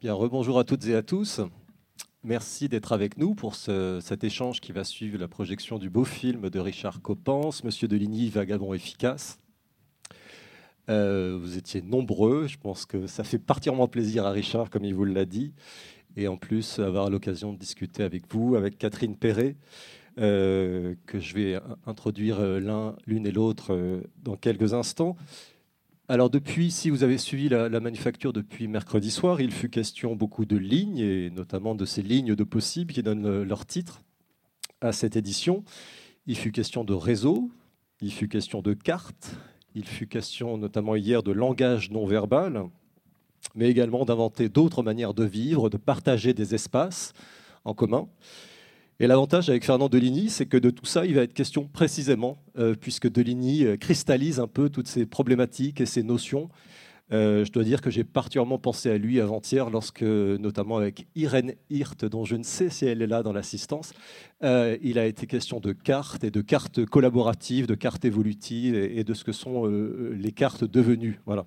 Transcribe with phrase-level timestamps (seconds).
[0.00, 1.42] Bien, rebonjour à toutes et à tous.
[2.24, 6.48] Merci d'être avec nous pour cet échange qui va suivre la projection du beau film
[6.48, 9.38] de Richard Coppens, Monsieur Deligny, Vagabond efficace.
[10.88, 14.94] Euh, vous étiez nombreux, je pense que ça fait particulièrement plaisir à Richard, comme il
[14.94, 15.52] vous l'a dit,
[16.16, 19.54] et en plus avoir l'occasion de discuter avec vous, avec Catherine Perret,
[20.18, 25.14] euh, que je vais introduire l'un, l'une et l'autre euh, dans quelques instants.
[26.10, 30.44] Alors depuis, si vous avez suivi la, manufacture depuis mercredi soir, il fut question beaucoup
[30.44, 34.02] de lignes, et notamment de ces lignes de possibles qui donnent leur titre
[34.80, 35.62] à cette édition.
[36.26, 37.52] Il fut question de réseau,
[38.00, 39.36] il fut question de cartes,
[39.76, 42.64] il fut question notamment hier de langage non verbal,
[43.54, 47.12] mais également d'inventer d'autres manières de vivre, de partager des espaces
[47.64, 48.08] en commun.
[49.02, 52.36] Et l'avantage avec Fernand Deligny, c'est que de tout ça, il va être question précisément,
[52.58, 56.50] euh, puisque Deligny euh, cristallise un peu toutes ces problématiques et ces notions.
[57.10, 61.54] Euh, je dois dire que j'ai particulièrement pensé à lui avant-hier, lorsque, notamment avec Irène
[61.70, 63.94] Hirt, dont je ne sais si elle est là dans l'assistance,
[64.42, 69.14] il a été question de cartes et de cartes collaboratives, de cartes évolutives et, de
[69.14, 71.20] ce que sont les cartes devenues.
[71.26, 71.46] Voilà.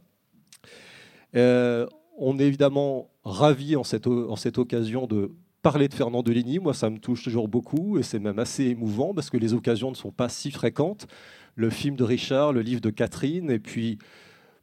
[1.34, 5.32] on est évidemment ravis en cette, en cette occasion de
[5.64, 9.14] parler de Fernand Deligny, moi, ça me touche toujours beaucoup et c'est même assez émouvant
[9.14, 11.08] parce que les occasions ne sont pas si fréquentes.
[11.56, 13.98] Le film de Richard, le livre de Catherine, et puis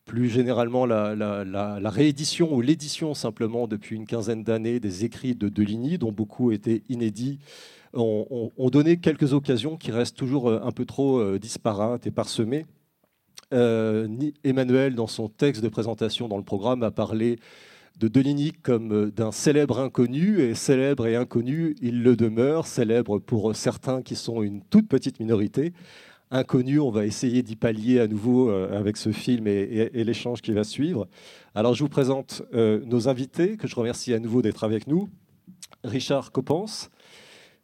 [0.04, 5.96] plus généralement la, réédition ou l'édition simplement depuis une quinzaine d'années des écrits de Deligny,
[5.96, 7.38] dont beaucoup étaient inédits,
[7.94, 12.66] ont, donné quelques occasions qui restent toujours euh, un peu trop euh, disparates et parsemées.
[13.52, 14.06] Euh,
[14.44, 17.38] Emmanuel, dans son texte de présentation dans le programme, a parlé
[18.00, 23.18] de Deligny comme euh, d'un célèbre inconnu, et célèbre et inconnu, il le demeure, célèbre
[23.18, 25.74] pour certains qui sont une toute petite minorité.
[26.30, 30.52] Inconnu, on va essayer d'y pallier à nouveau euh, avec ce film et, l'échange qui
[30.52, 31.08] va suivre.
[31.54, 35.10] Alors je vous présente euh, nos invités, que je remercie à nouveau d'être avec nous.
[35.84, 36.88] Richard Coppens,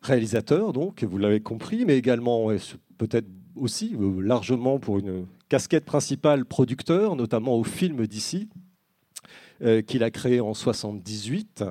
[0.02, 2.48] réalisateur, donc, vous l'avez compris, mais également,
[2.98, 8.48] peut-être aussi largement pour une casquette principale, producteur, notamment au film d'ici,
[9.62, 11.64] euh, qu'il a créé en 78.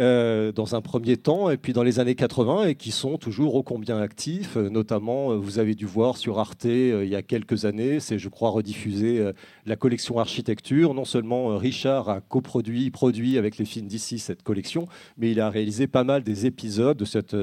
[0.00, 3.54] Euh, dans un premier temps, et puis dans les années 80, et qui sont toujours
[3.54, 4.56] ô combien actifs.
[4.56, 8.30] Euh, notamment, vous avez dû voir sur Arte il y a quelques années, c'est, je
[8.30, 9.22] crois, rediffusé
[9.66, 10.94] la collection Architecture.
[10.94, 14.86] Non seulement Richard a coproduit, produit avec les films d'ici cette collection,
[15.18, 17.36] mais il a réalisé pas mal des épisodes de cette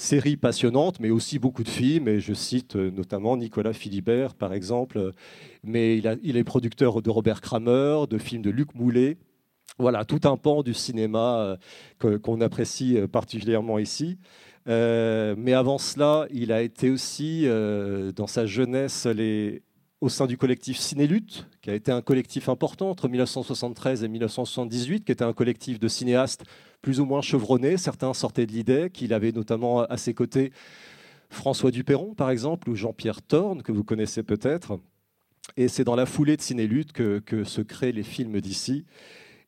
[0.00, 2.08] série passionnante, mais aussi beaucoup de films.
[2.08, 5.12] Et je cite euh, notamment Nicolas Philibert, par exemple.
[5.62, 9.18] Mais il est producteur de Robert Kramer, de films de Luc Moulet.
[9.78, 11.58] Voilà, tout un pan du cinéma
[12.04, 14.18] euh, qu'on apprécie euh, particulièrement ici.
[14.66, 17.46] mais avant cela, il a été aussi,
[18.14, 19.62] dans sa jeunesse, les,
[20.00, 25.04] au sein du collectif Cinélutte, qui a été un collectif important entre 1973 et 1978,
[25.04, 26.44] qui était un collectif de cinéastes
[26.80, 27.76] plus ou moins chevronnés.
[27.76, 30.52] Certains sortaient de l'idée qu'il avait notamment à ses côtés
[31.28, 34.80] François Duperron, par exemple, ou Jean-Pierre Thorne, que vous connaissez peut-être.
[35.56, 38.86] Et c'est dans la foulée de Cinélutte que, que se créent les films d'ici.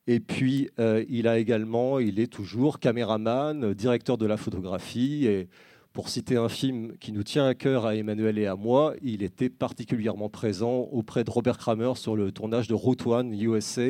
[0.05, 5.47] Et puis, euh, il a également, il est toujours caméraman, directeur de la photographie
[5.93, 9.21] pour citer un film qui nous tient à cœur à Emmanuel et à moi, il
[9.21, 13.89] était particulièrement présent auprès de Robert Kramer sur le tournage de Route One USA.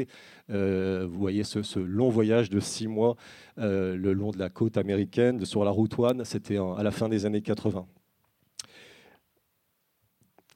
[0.49, 3.15] Euh, vous voyez ce, long voyage de six mois
[3.57, 6.25] euh, le long de la côte américaine sur la Route One.
[6.25, 7.85] C'était à la fin des années 80.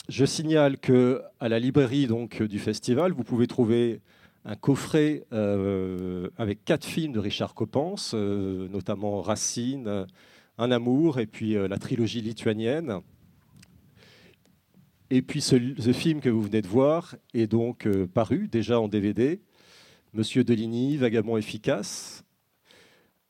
[0.10, 4.02] Je signale que à la librairie donc du festival, vous pouvez trouver
[4.44, 10.08] un coffret euh, avec quatre films de Richard Coppens, notamment Racine.
[10.60, 13.02] Un amour et puis euh, la trilogie lituanienne.
[15.12, 15.56] Et puis ce,
[15.94, 19.40] film que vous venez de voir est donc euh, paru déjà en DVD,
[20.14, 22.24] Monsieur Deligny, Vagabond efficace,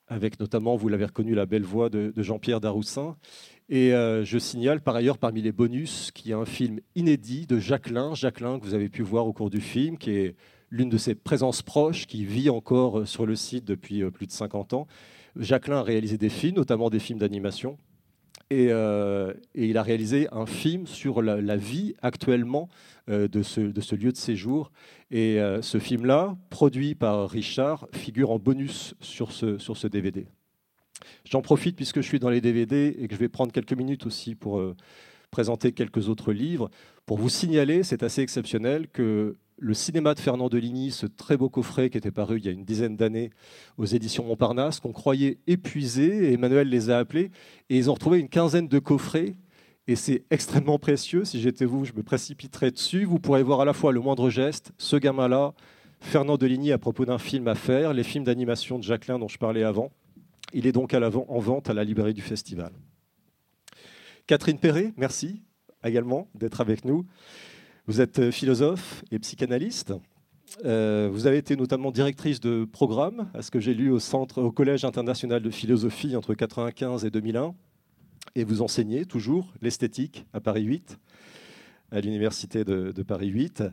[0.08, 3.18] avec notamment, vous l'avez reconnu, la belle voix de, Jean-Pierre Daroussin.
[3.68, 7.46] Et euh, je signale par ailleurs parmi les bonus qu'il y a un film inédit
[7.46, 10.36] de Jacqueline, Jacqueline que vous avez pu voir au cours du film, qui est
[10.70, 14.74] l'une de ses présences proches, qui vit encore sur le site depuis plus de 50
[14.74, 14.88] ans
[15.40, 17.78] Jacqueline a réalisé des films, notamment des films d'animation.
[18.50, 22.70] Et, euh, il a réalisé un film sur la, vie actuellement
[23.10, 23.62] euh, de, ce,
[23.96, 24.72] lieu de séjour.
[25.12, 30.28] Et euh, ce film-là, produit par Richard, figure en bonus sur ce DVD.
[31.26, 34.06] J'en profite puisque je suis dans les DVD et que je vais prendre quelques minutes
[34.06, 34.64] aussi pour
[35.30, 36.70] présenter quelques autres livres,
[37.06, 41.50] pour vous signaler, c'est assez exceptionnel, que le cinéma de Fernand Deligny, ce très beau
[41.50, 43.32] coffret qui était paru il y a une dizaine d'années
[43.78, 47.32] aux éditions Montparnasse, qu'on croyait épuisé, Emmanuel les a appelés,
[47.70, 49.36] et ils ont retrouvé une quinzaine de coffrets,
[49.88, 51.24] et c'est extrêmement précieux.
[51.26, 53.06] Si j'étais vous, je me précipiterais dessus.
[53.06, 55.54] Vous pourrez voir à la fois le moindre geste, ce gamin-là,
[56.02, 59.38] Fernand Deligny à propos d'un film à faire, les films d'animation de Jacqueline dont je
[59.38, 59.92] parlais avant.
[60.54, 62.72] Il est donc en vente à la librairie du festival.
[64.28, 65.42] Catherine Perret, merci
[65.84, 67.06] également d'être avec nous.
[67.88, 69.94] Vous êtes philosophe et psychanalyste.
[70.66, 74.84] Euh, vous avez été notamment directrice de programme, à ce que j'ai lu au Collège
[74.84, 77.56] international de philosophie entre 1995 et 2001.
[78.36, 81.00] Et vous enseignez toujours l'esthétique à Paris 8,
[81.92, 83.64] à l'Université de, de, Paris 8.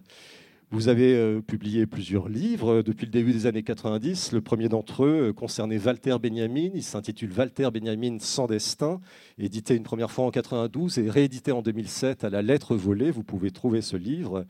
[0.71, 4.33] Vous avez euh, publié plusieurs livres depuis le début des années 90.
[4.33, 6.71] Le premier d'entre eux euh, concernait Walter Benjamin.
[6.75, 9.01] Il s'intitule Walter Benjamin sans destin,
[9.39, 13.11] édité une première fois en 92 et réédité en 2007 à la lettre volée.
[13.11, 14.47] Vous pouvez trouver ce livre.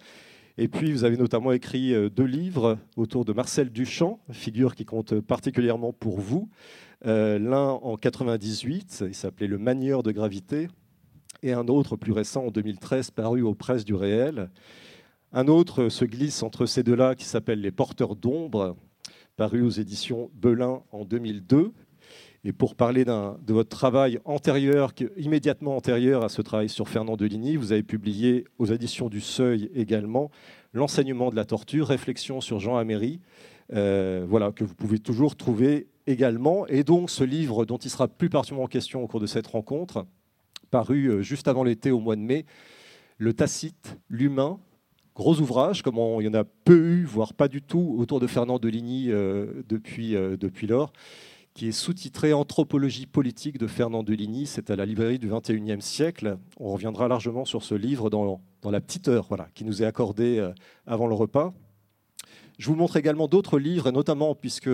[0.57, 4.85] Et puis, vous avez notamment écrit euh, deux livres autour de Marcel Duchamp, figure qui
[4.85, 6.49] compte particulièrement pour vous.
[7.07, 10.69] L'un en 98, il s'appelait Le manieur de gravité,
[11.43, 14.49] et un autre plus récent en 2013, paru aux presses du réel.
[15.37, 18.77] Un autre se glisse entre ces deux-là qui s'appelle Les Porteurs d'ombre,
[19.37, 21.73] paru aux éditions Belin en 2002.
[22.45, 27.57] Et pour parler de votre travail antérieur, immédiatement antérieur à ce travail sur Fernand Deligny,
[27.57, 30.31] vous avez publié aux éditions du Seuil également
[30.73, 33.21] L'enseignement de la torture, réflexion sur Jean Améry,
[33.73, 36.65] euh, voilà, que vous pouvez toujours trouver également.
[36.69, 40.07] Et donc ce livre dont il sera plus particulièrement question au cours de cette rencontre,
[40.71, 42.47] paru euh, juste avant l'été au mois de mai,
[43.19, 44.61] Le Tacite, l'humain,
[45.15, 48.27] gros ouvrage, comme il y en a peu eu, voire pas du tout, autour de
[48.27, 50.93] Fernand Deligny euh, depuis, euh, depuis lors,
[51.55, 54.47] qui est sous-titré Anthropologie politique de Fernand Deligny.
[54.47, 56.39] C'est à la librairie du XXIe siècle.
[56.59, 59.87] On reviendra largement sur ce livre dans, dans la petite heure voilà, qui nous est
[59.87, 60.53] accordée euh,
[60.87, 61.55] avant le repas.
[62.59, 64.71] Je vous montre également d'autres livres, notamment puisque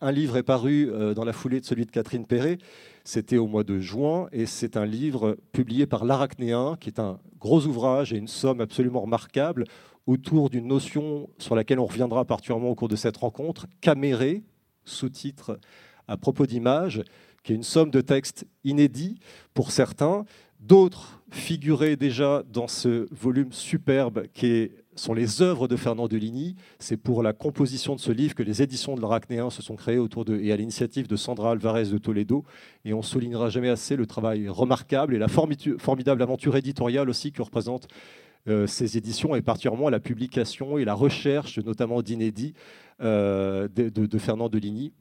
[0.00, 2.58] un livre est paru dans la foulée de celui de Catherine Perret,
[3.04, 7.18] c'était au mois de juin, et c'est un livre publié par l'Arachnéen, qui est un
[7.38, 9.64] gros ouvrage et une somme absolument remarquable
[10.06, 14.44] autour d'une notion sur laquelle on reviendra particulièrement au cours de cette rencontre, caméré,
[14.84, 15.58] sous-titre
[16.08, 17.02] à propos d'images,
[17.42, 19.18] qui est une somme de textes inédits
[19.54, 20.24] pour certains,
[20.60, 26.56] d'autres figuraient déjà dans ce volume superbe qui est sont les œuvres de Fernand Deligny.
[26.78, 29.98] C'est pour la composition de ce livre que les éditions de l'Arachnéen se sont créées
[29.98, 32.44] autour de, et à l'initiative de Sandra Alvarez de Toledo.
[32.84, 37.42] Et on soulignera jamais assez le travail remarquable et la formidable aventure éditoriale aussi que
[37.42, 37.88] représentent
[38.48, 42.54] euh, ces éditions et particulièrement la publication et la recherche, notamment d'inédits,
[43.00, 44.92] euh, de, de, Fernand Deligny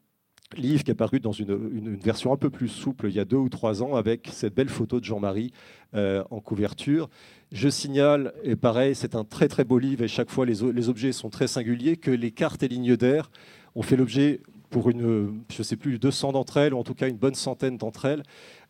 [0.56, 3.38] livre qui est paru dans une, version un peu plus souple il y a deux
[3.38, 5.52] ou trois ans avec cette belle photo de Jean-Marie
[5.96, 7.10] euh, en couverture.
[7.52, 11.12] Je signale, et pareil, c'est un très très beau livre et chaque fois les, objets
[11.12, 13.32] sont très singuliers, que les cartes et lignes d'air
[13.76, 16.96] ont fait l'objet pour une, je ne sais plus, 200 d'entre elles, ou en tout
[16.96, 18.24] cas une bonne centaine d'entre elles,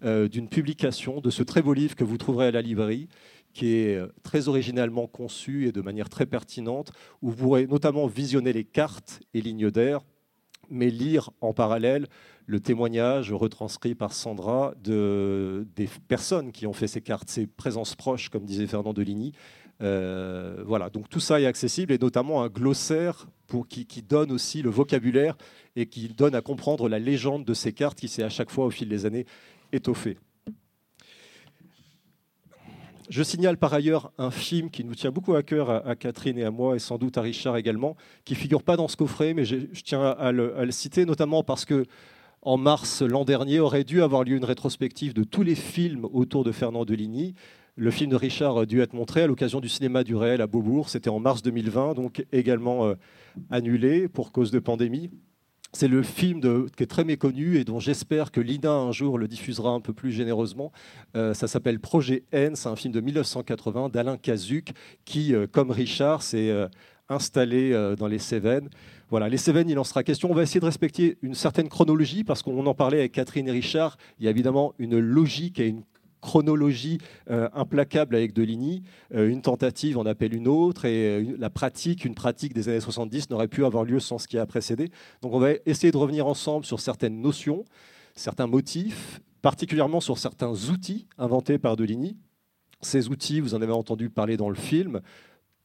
[0.03, 3.07] euh, d'une publication de ce très beau livre que vous trouverez à la librairie,
[3.53, 6.91] qui est euh, très originalement conçu et de manière très pertinente,
[7.21, 10.01] où vous pourrez notamment visionner les cartes et lignes d'air
[10.69, 12.07] mais lire en parallèle
[12.47, 17.95] le témoignage retranscrit par Sandra de, des personnes qui ont fait ces cartes, ces présences
[17.95, 19.31] proches, comme disait Fernand Deligny.
[19.81, 24.31] Euh, voilà, donc tout ça est accessible et notamment un glossaire pour, qui, qui, donne
[24.31, 25.35] aussi le vocabulaire
[25.75, 28.65] et qui donne à comprendre la légende de ces cartes qui s'est à chaque fois
[28.65, 29.25] au fil des années
[29.73, 30.17] étoffée.
[33.09, 36.43] Je signale par ailleurs un film qui nous tient beaucoup à cœur à, Catherine et
[36.43, 39.45] à moi, et sans doute à Richard également, qui figure pas dans ce coffret, mais
[39.45, 41.85] je, tiens à le, citer, notamment parce que
[42.41, 46.43] en mars l'an dernier aurait dû avoir lieu une rétrospective de tous les films autour
[46.43, 47.35] de Fernand Deligny.
[47.75, 50.47] Le film de Richard a dû être montré à l'occasion du cinéma du réel à
[50.47, 50.89] Beaubourg.
[50.89, 52.95] C'était en mars 2020, donc également euh,
[53.49, 55.11] annulé pour cause de pandémie.
[55.75, 56.39] C'est le film
[56.69, 59.91] qui est très méconnu et dont j'espère que l'INA un jour le diffusera un peu
[59.91, 60.71] plus généreusement.
[61.17, 64.71] Euh, ça s'appelle Projet N, c'est un film de 1980 d'Alain Cazuc
[65.03, 66.69] qui, euh, comme Richard, s'est euh,
[67.09, 68.69] installé dans les Cévennes.
[69.09, 70.31] Voilà, les Cévennes, il en sera question.
[70.31, 73.51] On va essayer de respecter une certaine chronologie parce qu'on en parlait avec Catherine et
[73.51, 73.97] Richard.
[74.17, 75.83] Il y a évidemment une logique et une
[76.21, 76.97] chronologie
[77.29, 78.83] euh, implacable avec Deligny.
[79.13, 82.79] Euh, une tentative en appelle une autre et euh, la pratique, une pratique des années
[82.79, 84.89] 70 n'aurait pu avoir lieu sans ce qui a précédé.
[85.21, 87.63] Donc on va essayer de revenir ensemble sur certaines notions,
[88.15, 92.17] certains motifs, particulièrement sur certains outils inventés par Deligny.
[92.81, 95.01] Ces outils, vous en avez entendu parler dans le film,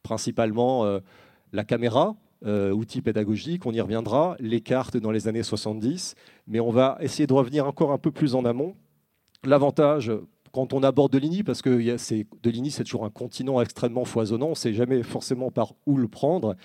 [0.01, 0.99] principalement
[1.51, 6.15] la caméra, outil pédagogique, on y reviendra, les cartes dans les années 70,
[6.47, 8.75] mais on va essayer de revenir encore un peu plus en amont.
[9.43, 10.11] L'avantage
[10.51, 11.69] quand on aborde Deligny, parce que
[12.43, 16.07] Deligny, c'est toujours un continent extrêmement foisonnant, on ne sait jamais forcément par où le
[16.07, 16.55] prendre.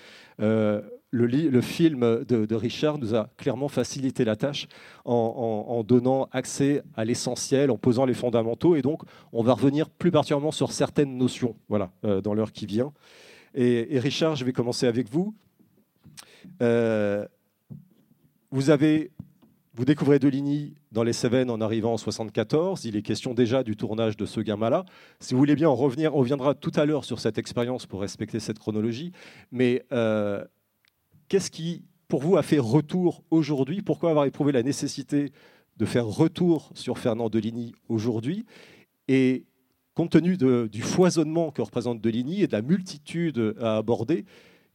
[0.41, 4.67] Euh, le, film de, Richard nous a clairement facilité la tâche
[5.05, 8.75] en, donnant accès à l'essentiel, en posant les fondamentaux.
[8.75, 9.01] Et donc,
[9.31, 12.91] on va revenir plus particulièrement sur certaines notions voilà, euh, dans l'heure qui vient.
[13.55, 15.33] Et, Richard, je vais commencer avec vous.
[18.51, 19.11] vous avez
[19.77, 22.83] vous découvrez Deligny dans les Cévennes en arrivant en 74.
[22.85, 24.85] Il est question déjà du tournage de ce gamin-là.
[25.19, 28.01] Si vous voulez bien en revenir, on reviendra tout à l'heure sur cette expérience pour
[28.01, 29.11] respecter cette chronologie.
[29.51, 30.43] Mais euh,
[31.27, 33.83] qu'est-ce qui, pour vous, a fait retour aujourd'hui?
[33.83, 35.31] Pourquoi avoir éprouvé la nécessité
[35.77, 38.47] de faire retour sur Fernand Deligny aujourd'hui?
[39.07, 39.45] Et
[39.93, 44.25] compte tenu du foisonnement que représente Deligny et de la multitude à aborder,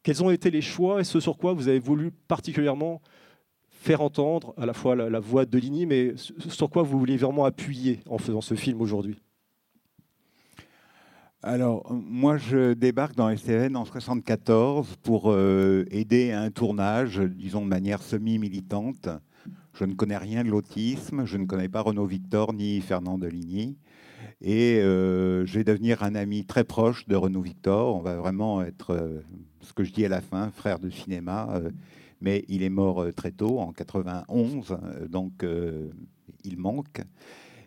[0.05, 3.03] quels ont été les choix et ce sur quoi vous avez voulu particulièrement
[3.83, 7.45] faire entendre à la fois la, voix de Ligny, mais sur quoi vous voulez vraiment
[7.45, 9.21] appuyer en faisant ce film aujourd'hui?
[11.43, 17.63] Alors, moi, je débarque dans STN en 74 pour euh, aider à un tournage, disons
[17.63, 19.09] de manière semi-militante.
[19.75, 23.77] Je ne connais rien de l'autisme, je ne connais pas Renaud Victor ni Fernand Deligny.
[24.41, 27.97] Et euh, je vais devenir un ami très proche de Renaud Victor.
[27.97, 29.23] On va vraiment être, euh,
[29.61, 31.61] ce que je dis à la fin, frère de cinéma
[32.23, 35.91] mais il est mort euh, très tôt, en 91, euh, donc euh,
[36.45, 37.03] il manque.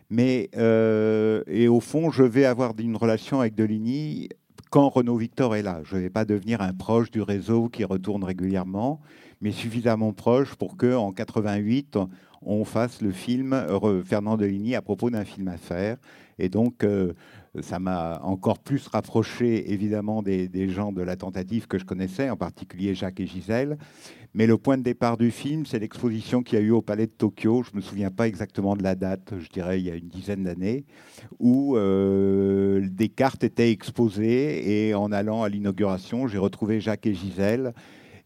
[0.08, 0.50] Mais,
[1.48, 4.28] et au fond, je vais avoir une relation avec Deligny
[4.70, 5.80] quand Renaud Victor est là.
[5.82, 9.00] Je ne vais pas devenir un proche du réseau qui retourne régulièrement,
[9.40, 11.98] mais suffisamment proche pour que en 88
[12.42, 13.66] on fasse le film
[14.04, 15.96] Fernand Deligny à propos d'un film à faire.
[16.38, 16.86] Et donc,
[17.62, 22.36] ça m'a encore plus rapproché évidemment des, gens de la tentative que je connaissais, en
[22.36, 23.78] particulier Jacques et Gisèle.
[24.34, 27.06] Mais le point de départ du film, c'est l'exposition qu'il y a eu au Palais
[27.06, 27.62] de Tokyo.
[27.62, 30.08] Je ne me souviens pas exactement de la date, je dirais il y a une
[30.08, 30.84] dizaine d'années,
[31.38, 37.14] où euh, des cartes étaient exposées et en allant à l'inauguration, j'ai retrouvé Jacques et
[37.14, 37.72] Gisèle.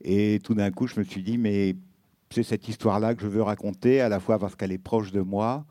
[0.02, 1.76] Et tout d'un coup, je me suis dit, mais
[2.30, 5.20] c'est cette histoire-là que je veux raconter, à la fois parce qu'elle est proche de
[5.20, 5.64] moi,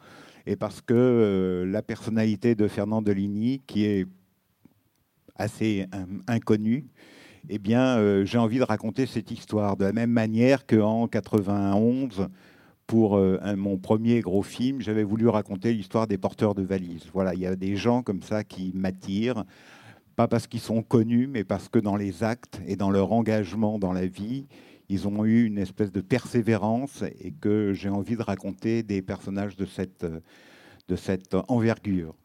[0.50, 4.08] et parce que euh, la personnalité de Fernand Deligny, qui est
[5.36, 5.86] assez
[6.28, 6.88] inconnue,
[7.50, 12.30] eh bien, euh, j'ai envie de raconter cette histoire de la même manière qu'en 91,
[12.88, 17.06] pour euh, mon premier gros film, j'avais voulu raconter l'histoire des porteurs de valises.
[17.14, 19.46] Voilà, il y a des gens comme ça qui m'attirent,
[20.16, 23.78] pas parce qu'ils sont connus, mais parce que dans les actes et dans leur engagement
[23.78, 24.48] dans la vie,
[24.90, 29.56] ils ont eu une espèce de persévérance et que j'ai envie de raconter des personnages
[29.56, 30.06] de cette,
[30.88, 32.16] de cette envergure.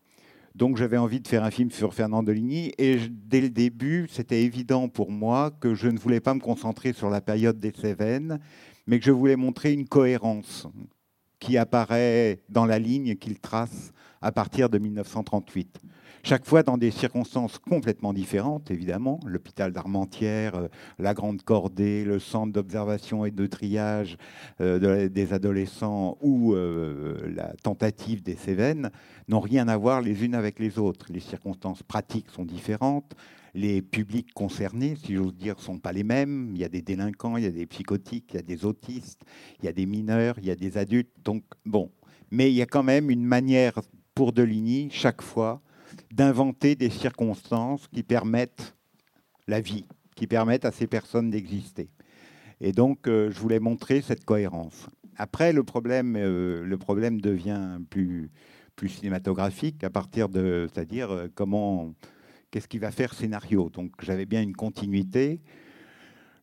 [0.54, 4.42] Donc j'avais envie de faire un film sur Fernand Deligny et dès le début, c'était
[4.42, 8.38] évident pour moi que je ne voulais pas me concentrer sur la période des Cévennes,
[8.87, 10.66] mais que je voulais montrer une cohérence
[11.40, 13.92] qui apparaît dans la ligne qu'il trace
[14.23, 15.80] à partir de 1938
[16.25, 19.21] chaque fois dans des circonstances complètement différentes, évidemment.
[19.26, 24.16] L'hôpital d'Armentières, euh, la Grande Cordée, le centre d'observation et de triage
[24.62, 28.90] euh, des adolescents ou euh, la tentative des Cévennes
[29.28, 31.07] n'ont rien à voir les unes avec les autres.
[31.11, 33.14] Les circonstances pratiques sont différentes.
[33.52, 36.52] Les publics concernés, si j'ose dire, sont pas les mêmes.
[36.54, 39.21] Il y a des délinquants, il y a des psychotiques, il y a des autistes,
[39.61, 41.12] il y a des mineurs, il y a des adultes.
[41.23, 41.90] Donc, bon.
[42.31, 43.75] Mais il y a quand même une manière
[44.14, 45.61] pour Deligny, chaque fois,
[46.14, 48.76] d'inventer des circonstances qui permettent
[49.49, 51.90] la vie, qui permettent à ces personnes d'exister.
[52.61, 54.87] Et donc, euh, je voulais montrer cette cohérence.
[55.16, 58.30] Après, le problème, euh, le problème devient plus,
[58.76, 61.92] plus cinématographique à partir de, c'est-à-dire euh, comment,
[62.52, 63.68] qu'est-ce qui va faire scénario.
[63.71, 65.40] Donc, j'avais bien une continuité.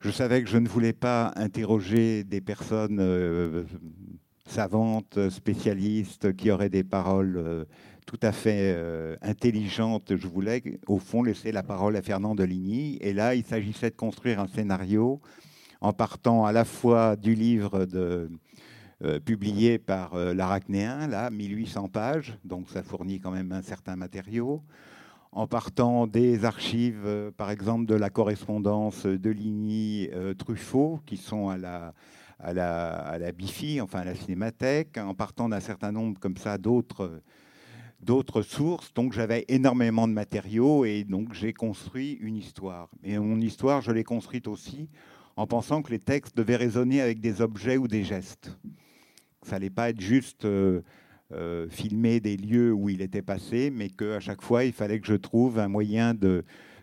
[0.01, 3.65] Je savais que je ne voulais pas interroger des personnes
[4.47, 7.67] savantes, spécialistes, qui auraient des paroles
[8.12, 10.18] tout à fait euh, intelligente.
[10.18, 12.98] Je voulais, au fond, laisser la parole à Fernand Deligny.
[13.00, 15.22] Et là, il s'agissait de construire un scénario
[15.80, 22.38] en partant à la fois du livre euh, publié par euh, l'Arachnéen, là, 1800 pages,
[22.44, 24.62] donc ça fournit quand même un certain matériau,
[25.32, 31.94] en partant des archives, par exemple, de la correspondance de Ligny-Truffaut, qui sont à la,
[32.39, 36.36] à la, à la BIFI, enfin à la Cinémathèque, en partant d'un certain nombre comme
[36.36, 37.22] ça d'autres
[38.03, 38.93] d'autres sources.
[38.93, 42.89] Donc j'avais énormément de matériaux et donc j'ai construit une histoire.
[43.03, 44.89] Et mon histoire, je l'ai construite aussi
[45.36, 48.58] en pensant que les textes devaient résonner avec des objets ou des gestes.
[49.43, 50.81] Ça n'allait pas être juste euh,
[51.31, 55.08] euh, filmer des lieux où il était passé, mais qu'à chaque fois, il fallait que
[55.08, 56.13] je trouve un moyen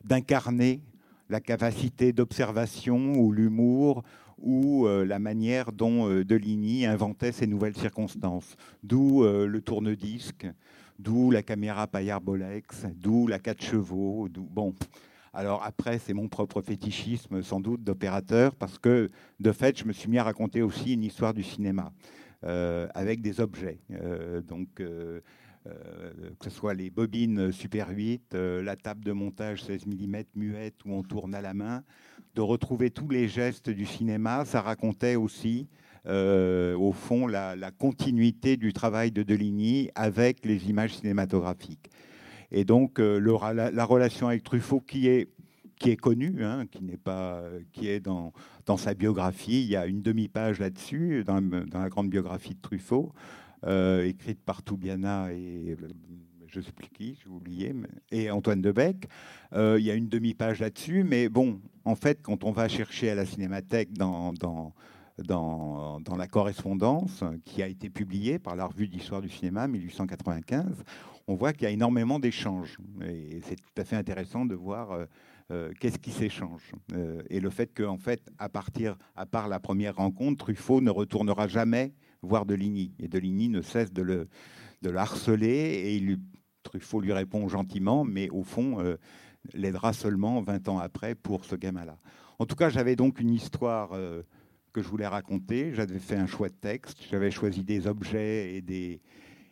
[0.04, 0.80] d'incarner
[1.28, 4.02] la capacité d'observation ou l'humour
[4.38, 8.56] ou euh, la manière dont Deligny inventait ces nouvelles circonstances.
[8.82, 10.46] D'où le tourne-disque,
[10.98, 14.28] d'où la caméra Payard Bolex, d'où la 4 chevaux.
[14.30, 14.74] Bon,
[15.32, 19.08] alors après, c'est mon propre fétichisme sans doute d'opérateur, parce que
[19.40, 21.92] de fait, je me suis mis à raconter aussi une histoire du cinéma
[22.44, 23.80] euh, avec des objets.
[23.92, 25.20] Euh, donc, euh,
[25.64, 30.92] que ce soit les bobines Super 8, la table de montage 16 mm muette où
[30.92, 31.82] on tourne à la main,
[32.34, 34.44] de retrouver tous les gestes du cinéma.
[34.46, 35.68] Ça racontait aussi,
[36.08, 41.90] au fond, la, continuité du travail de Deligny avec les images cinématographiques.
[42.50, 45.28] Et donc, la, relation avec Truffaut, qui est
[45.78, 48.32] qui est connu, hein, qui n'est pas, qui est dans,
[48.76, 49.62] sa biographie.
[49.62, 51.40] Il y a une demi-page là-dessus dans,
[51.72, 53.12] la grande biographie de Truffaut,
[53.64, 55.76] euh, écrite par Toubiana et
[56.48, 57.74] je sais plus qui, j'ai oublié,
[58.10, 59.06] et Antoine Debec.
[59.52, 63.10] Euh, il y a une demi-page là-dessus, mais bon, en fait, quand on va chercher
[63.10, 64.32] à la Cinémathèque dans
[65.24, 70.84] dans, la correspondance qui a été publiée par la revue d'histoire du cinéma 1895,
[71.26, 72.78] on voit qu'il y a énormément d'échanges.
[73.04, 75.04] Et c'est tout à fait intéressant de voir euh,
[75.50, 79.60] euh, qu'est-ce qui s'échange euh, Et le fait qu'en fait, à partir, à part la
[79.60, 82.94] première rencontre, Truffaut ne retournera jamais voir Deligny.
[82.98, 84.28] Et Deligny ne cesse de le,
[84.96, 86.18] harceler et il,
[86.62, 88.78] Truffaut lui répond gentiment, mais au fond,
[89.54, 91.98] l'aidera seulement 20 ans après pour ce gamin-là.
[92.38, 93.90] En tout cas, j'avais donc une histoire
[94.72, 95.72] que je voulais raconter.
[95.74, 99.00] J'avais fait un choix de texte, j'avais choisi des objets et des.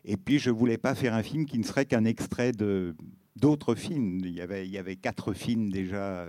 [0.04, 2.94] Et puis, je voulais pas faire un film qui ne serait qu'un extrait de,
[3.34, 4.20] d'autres films.
[4.22, 6.26] Il y, avait, il y avait quatre films déjà.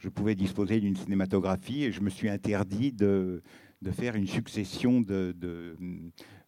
[0.00, 3.42] Je pouvais disposer d'une cinématographie et je me suis interdit de,
[3.82, 5.34] de faire une succession de,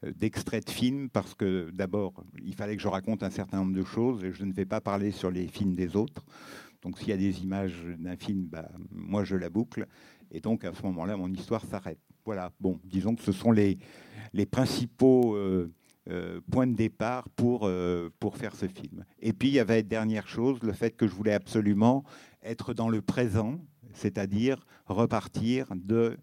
[0.02, 3.84] d'extraits de, films parce que d'abord, il fallait que je raconte un certain nombre de
[3.84, 6.24] choses et je ne vais pas parler sur les films des autres.
[6.82, 9.86] Donc s'il y a des images d'un film, bah, moi je la boucle.
[10.32, 12.00] Et donc à ce moment-là, mon histoire s'arrête.
[12.24, 13.78] Voilà, bon, disons que ce sont les,
[14.32, 15.36] les principaux...
[15.36, 15.72] Euh,
[16.10, 19.04] euh, point de départ pour, euh, pour faire ce film.
[19.20, 22.02] Et puis il y avait dernière chose, le fait que je voulais absolument
[22.42, 23.60] être dans le présent,
[23.92, 26.16] c'est-à-dire repartir de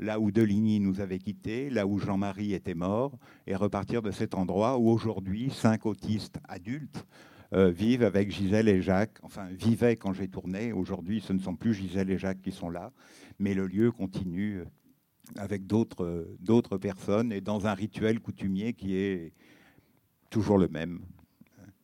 [0.00, 4.34] là où Deligny nous avait quittés, là où Jean-Marie était mort, et repartir de cet
[4.34, 7.06] endroit où aujourd'hui cinq autistes adultes
[7.52, 11.56] euh, vivent avec Gisèle et Jacques, enfin vivaient quand j'ai tourné, aujourd'hui ce ne sont
[11.56, 12.92] plus Gisèle et Jacques qui sont là,
[13.38, 14.64] mais le lieu continue
[15.36, 19.32] avec d'autres personnes et dans un rituel coutumier qui est
[20.30, 21.00] toujours le même.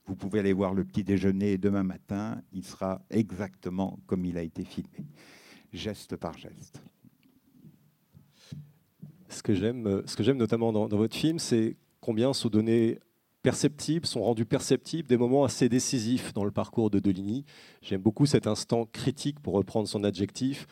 [0.06, 4.42] Vous pouvez aller voir le petit déjeuner demain matin, il sera exactement comme il a
[4.42, 5.04] été filmé,
[5.72, 6.80] geste par geste.
[9.28, 13.00] Ce que j'aime, notamment dans, votre film, c'est combien sont donnés
[13.52, 17.44] sont rendus perceptibles des moments assez décisifs dans le parcours de Deligny.
[17.82, 20.66] J'aime beaucoup cet instant critique, pour reprendre son adjectif,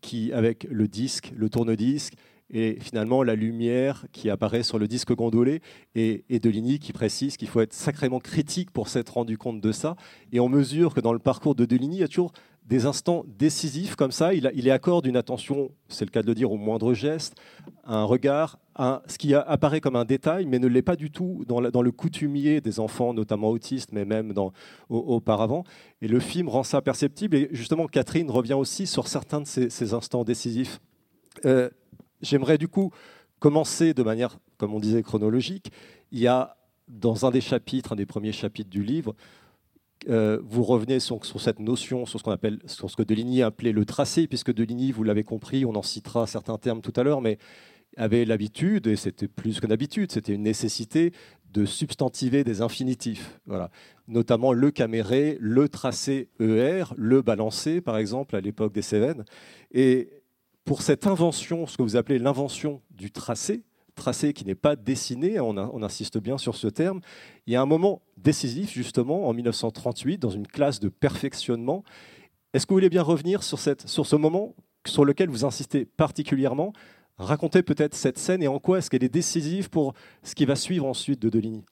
[0.00, 2.14] qui, avec le disque, le tourne-disque,
[2.50, 5.60] et finalement la lumière qui apparaît sur le disque gondolé,
[5.94, 9.72] et, et Deligny qui précise qu'il faut être sacrément critique pour s'être rendu compte de
[9.72, 9.96] ça.
[10.32, 12.32] Et on mesure que dans le parcours de Deligny, il y a toujours
[12.64, 14.32] des instants décisifs comme ça.
[14.32, 17.34] Il, il y accorde une attention, c'est le cas de le dire, au moindre geste,
[17.84, 21.44] un regard, un, ce qui apparaît comme un détail, mais ne l'est pas du tout
[21.46, 24.32] dans, le coutumier des enfants, notamment autistes, mais même
[24.88, 25.64] auparavant.
[26.00, 27.36] Et le film rend ça perceptible.
[27.36, 30.80] Et justement, Catherine revient aussi sur certains de ces, instants décisifs.
[31.44, 31.68] Euh,
[32.22, 32.90] j'aimerais du coup
[33.38, 35.70] commencer de manière, comme on disait, chronologique.
[36.10, 36.56] Il y a
[36.88, 39.14] dans un des chapitres, un des premiers chapitres du livre,
[40.08, 43.72] euh, vous revenez sur, cette notion, sur ce qu'on appelle, sur ce que Deligny appelait
[43.72, 47.20] le tracé, puisque Deligny, vous l'avez compris, on en citera certains termes tout à l'heure,
[47.20, 47.38] mais
[47.96, 51.12] avait l'habitude, et c'était plus qu'une habitude, c'était une nécessité
[51.52, 53.40] de substantiver des infinitifs.
[53.46, 53.70] Voilà.
[54.08, 59.24] Notamment le caméré, le tracé ER, le balancé, par exemple, à l'époque des Cévennes.
[59.70, 60.10] Et
[60.64, 63.62] pour cette invention, ce que vous appelez l'invention du tracé,
[63.94, 67.00] tracé qui n'est pas dessiné, on, insiste bien sur ce terme,
[67.46, 71.84] il y a un moment décisif, justement, en 1938, dans une classe de perfectionnement.
[72.52, 74.54] Est-ce que vous voulez bien revenir sur, sur ce moment
[74.86, 76.72] sur lequel vous insistez particulièrement?
[77.16, 80.56] Racontez peut-être cette scène et en quoi est-ce qu'elle est décisive pour ce qui va
[80.56, 81.64] suivre ensuite de Deligny?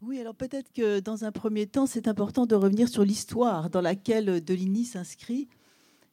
[0.00, 3.80] Oui, alors peut-être que dans un premier temps, c'est important de revenir sur l'histoire dans
[3.80, 5.48] laquelle Deligny s'inscrit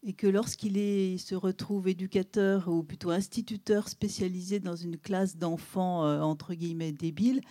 [0.05, 6.21] et que lorsqu'il se retrouve éducateur ou plutôt instituteur spécialisé dans une classe d'enfants euh,
[6.21, 7.41] entre guillemets débiles,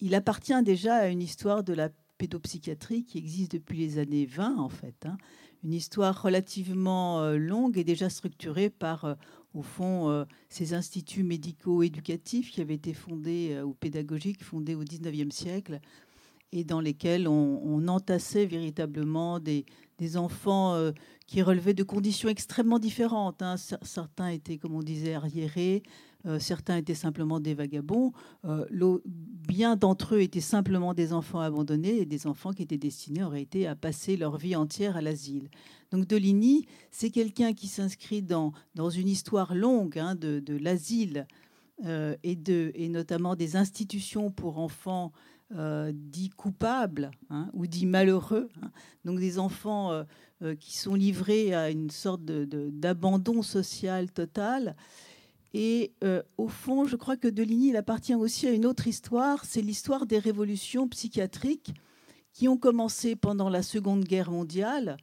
[0.00, 4.56] il appartient déjà à une histoire de la pédopsychiatrie qui existe depuis les années 20
[4.56, 5.18] en fait, hein.
[5.62, 9.14] une histoire relativement euh, longue et déjà structurée par euh,
[9.52, 15.32] au fond ces instituts médicaux éducatifs qui avaient été fondés ou pédagogiques fondés au 19e
[15.32, 15.80] siècle
[16.52, 19.64] et dans lesquels on, entassait véritablement des,
[20.16, 20.92] enfants euh,
[21.26, 23.42] qui relevaient de conditions extrêmement différentes.
[23.42, 23.56] Hein.
[23.82, 25.82] Certains étaient, comme on disait, arriérés,
[26.26, 28.12] euh, certains étaient simplement des vagabonds.
[28.44, 28.66] Euh,
[29.04, 33.42] bien d'entre eux étaient simplement des enfants abandonnés et des enfants qui étaient destinés, auraient
[33.42, 35.48] été à passer leur vie entière à l'asile.
[35.90, 41.26] Donc Deligny, c'est quelqu'un qui s'inscrit dans, dans une histoire longue hein, de, l'asile
[41.82, 45.12] et, de, et notamment des institutions pour enfants
[45.56, 48.70] euh, dits coupables hein, ou dits malheureux, hein.
[49.04, 50.04] donc des enfants euh,
[50.42, 54.76] euh, qui sont livrés à une sorte d'abandon social total.
[55.52, 55.92] Et
[56.38, 60.06] au fond, je crois que Deligny il appartient aussi à une autre histoire, c'est l'histoire
[60.06, 61.74] des révolutions psychiatriques
[62.32, 64.96] qui ont commencé pendant la Seconde Guerre mondiale,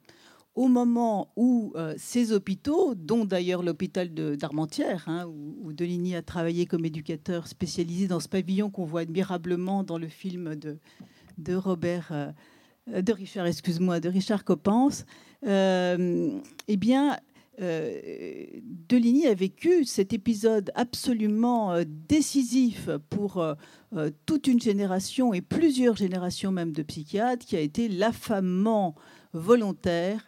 [0.58, 6.66] au moment où euh, ces hôpitaux, dont d'ailleurs l'hôpital d'Armentières, hein, où, Deligny a travaillé
[6.66, 10.78] comme éducateur spécialisé dans ce pavillon qu'on voit admirablement dans le film de,
[11.38, 15.04] de Robert, euh, de Richard, excuse-moi, de Richard Coppens,
[15.46, 17.16] euh, eh bien,
[17.60, 21.74] Deligny a vécu cet épisode absolument
[22.08, 23.44] décisif pour
[24.26, 28.94] toute une génération et plusieurs générations même de psychiatres, qui a été l'affamement
[29.32, 30.27] volontaire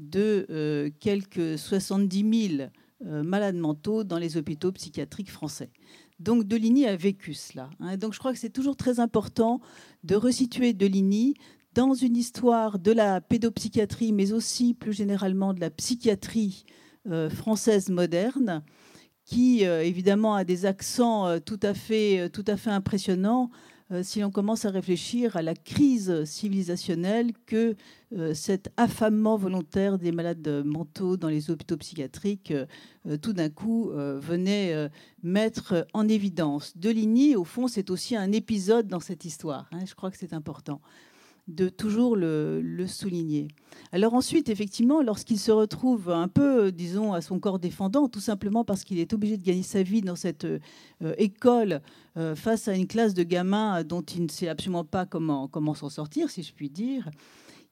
[0.00, 2.70] de euh, quelques 70 000
[3.06, 5.70] euh, malades mentaux dans les hôpitaux psychiatriques français.
[6.18, 7.70] Donc Deligny a vécu cela.
[7.80, 7.96] Hein.
[7.96, 9.60] Donc je crois que c'est toujours très important
[10.02, 11.34] de resituer Deligny
[11.74, 16.64] dans une histoire de la pédopsychiatrie, mais aussi plus généralement de la psychiatrie
[17.08, 18.62] euh, française moderne,
[19.24, 23.52] qui évidemment a des accents tout à fait, tout à fait impressionnants
[24.02, 27.74] si l'on commence à réfléchir à la crise civilisationnelle que
[28.12, 33.90] euh, cet affamement volontaire des malades mentaux dans les hôpitaux psychiatriques, euh, tout d'un coup,
[33.92, 34.90] venait
[35.22, 36.76] mettre en évidence.
[36.76, 39.68] Deligny, au fond, c'est aussi un épisode dans cette histoire.
[39.72, 40.80] Hein, je crois que c'est important
[41.54, 43.48] de toujours le, souligner.
[43.92, 48.64] Alors ensuite, effectivement, lorsqu'il se retrouve un peu, disons, à son corps défendant, tout simplement
[48.64, 50.58] parce qu'il est obligé de gagner sa vie dans cette euh,
[51.18, 51.80] école
[52.16, 55.74] euh, face à une classe de gamins dont il ne sait absolument pas comment, comment
[55.74, 57.10] s'en sortir, si je puis dire,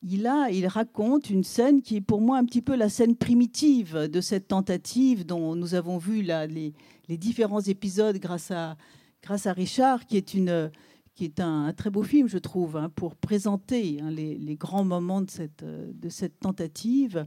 [0.02, 3.16] il, a, il raconte une scène qui est pour moi un petit peu la scène
[3.16, 6.72] primitive de cette tentative dont nous avons vu là, les,
[7.08, 8.76] les différents épisodes grâce à,
[9.22, 10.70] grâce à Richard, qui est une
[11.18, 15.20] qui est un, très beau film, je trouve, hein, pour présenter hein, les, grands moments
[15.20, 17.26] de cette, de cette tentative.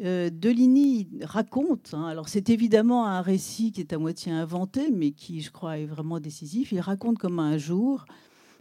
[0.00, 5.10] Euh, Deligny raconte, hein, alors c'est évidemment un récit qui est à moitié inventé, mais
[5.10, 6.70] qui, je crois, est vraiment décisif.
[6.70, 8.04] Il raconte comme un jour,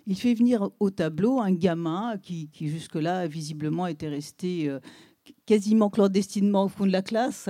[0.07, 4.79] il fait venir au tableau un gamin qui, jusque-là, visiblement, était resté euh,
[5.45, 7.47] quasiment clandestinement au fond de la classe,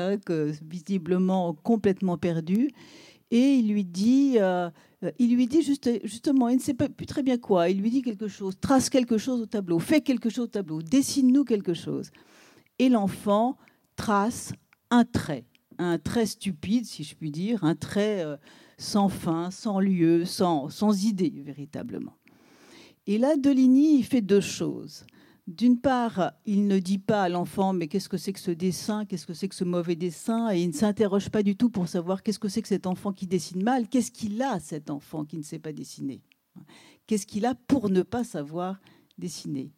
[0.61, 2.71] visiblement complètement perdu.
[3.31, 4.69] Et il lui dit, euh, euh,
[5.19, 7.69] il lui dit juste, justement, il ne sait plus très bien quoi.
[7.69, 10.81] Il lui dit quelque chose, trace quelque chose au tableau, fais quelque chose au tableau,
[10.81, 12.11] dessine-nous quelque chose.
[12.79, 13.57] Et l'enfant
[13.95, 14.53] trace
[14.89, 15.45] un trait,
[15.77, 18.37] un trait stupide, si je puis dire, un trait euh,
[18.77, 22.15] sans fin, sans lieu, sans, sans idée, véritablement.
[23.05, 25.05] Et là, Deligny, il fait deux choses.
[25.47, 29.05] D'une part, il ne dit pas à l'enfant mais qu'est-ce que c'est que ce dessin,
[29.05, 31.87] qu'est-ce que c'est que ce mauvais dessin, et il ne s'interroge pas du tout pour
[31.87, 35.23] savoir qu'est-ce que c'est que cet enfant qui dessine mal, qu'est-ce qu'il a cet enfant
[35.23, 36.21] qui ne sait pas dessiner,
[37.07, 38.81] qu'est-ce qu'il a pour ne pas savoir
[39.17, 39.71] dessiner?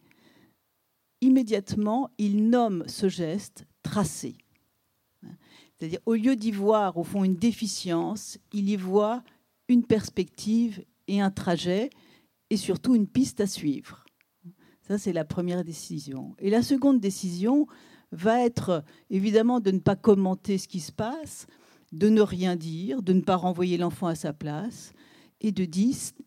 [1.22, 4.36] Immédiatement, il nomme ce geste tracé.
[5.78, 9.24] C'est-à-dire, au lieu d'y voir au fond une déficience, il y voit
[9.68, 11.92] une perspective et un trajet,
[12.50, 14.04] et surtout une piste à suivre.
[14.90, 16.36] Ça, c'est la première décision.
[16.40, 17.68] Et la seconde décision
[18.12, 21.46] va être évidemment de ne pas commenter ce qui se passe,
[21.92, 24.94] de ne rien dire, de ne pas renvoyer l'enfant à sa place
[25.42, 25.68] et de,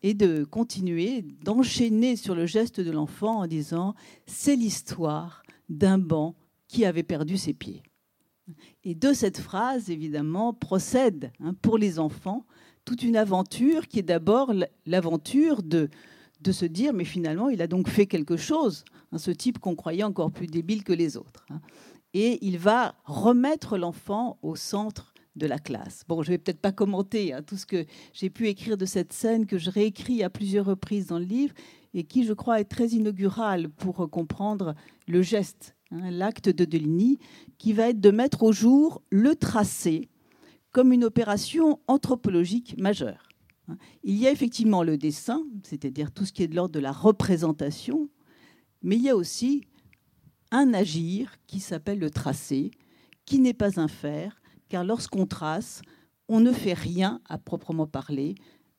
[0.01, 3.95] et de continuer, d'enchaîner sur le geste de l'enfant en disant
[4.27, 6.33] c'est l'histoire d'un banc
[6.69, 7.83] qui avait perdu ses pieds.
[8.85, 12.45] Et de cette phrase, évidemment, procède hein, pour les enfants
[12.85, 14.53] toute une aventure qui est d'abord
[14.85, 15.89] l'aventure de
[16.43, 19.75] de se dire, mais finalement, il a donc fait quelque chose, hein, ce type qu'on
[19.75, 21.45] croyait encore plus débile que les autres.
[21.49, 21.61] Hein.
[22.13, 26.03] Et il va remettre l'enfant au centre de la classe.
[26.07, 29.13] Bon, je vais peut-être pas commenter hein, tout ce que j'ai pu écrire de cette
[29.13, 31.55] scène que je réécris à plusieurs reprises dans le livre
[31.95, 34.75] et qui, je crois, est très inaugurale pour comprendre
[35.07, 37.17] le geste, l'acte de Deligny,
[37.57, 40.09] qui va être de mettre au jour le tracé
[40.71, 43.29] comme une opération anthropologique majeure.
[43.67, 43.77] Hein.
[44.03, 46.91] Il y a effectivement le dessin, c'est-à-dire tout ce qui est de l'ordre de la
[46.91, 48.09] représentation,
[48.81, 49.65] mais il y a aussi
[50.51, 52.71] un agir qui s'appelle le tracé,
[53.25, 55.81] qui n'est pas un faire, car lorsqu'on trace,
[56.27, 58.35] on ne fait rien à proprement parler,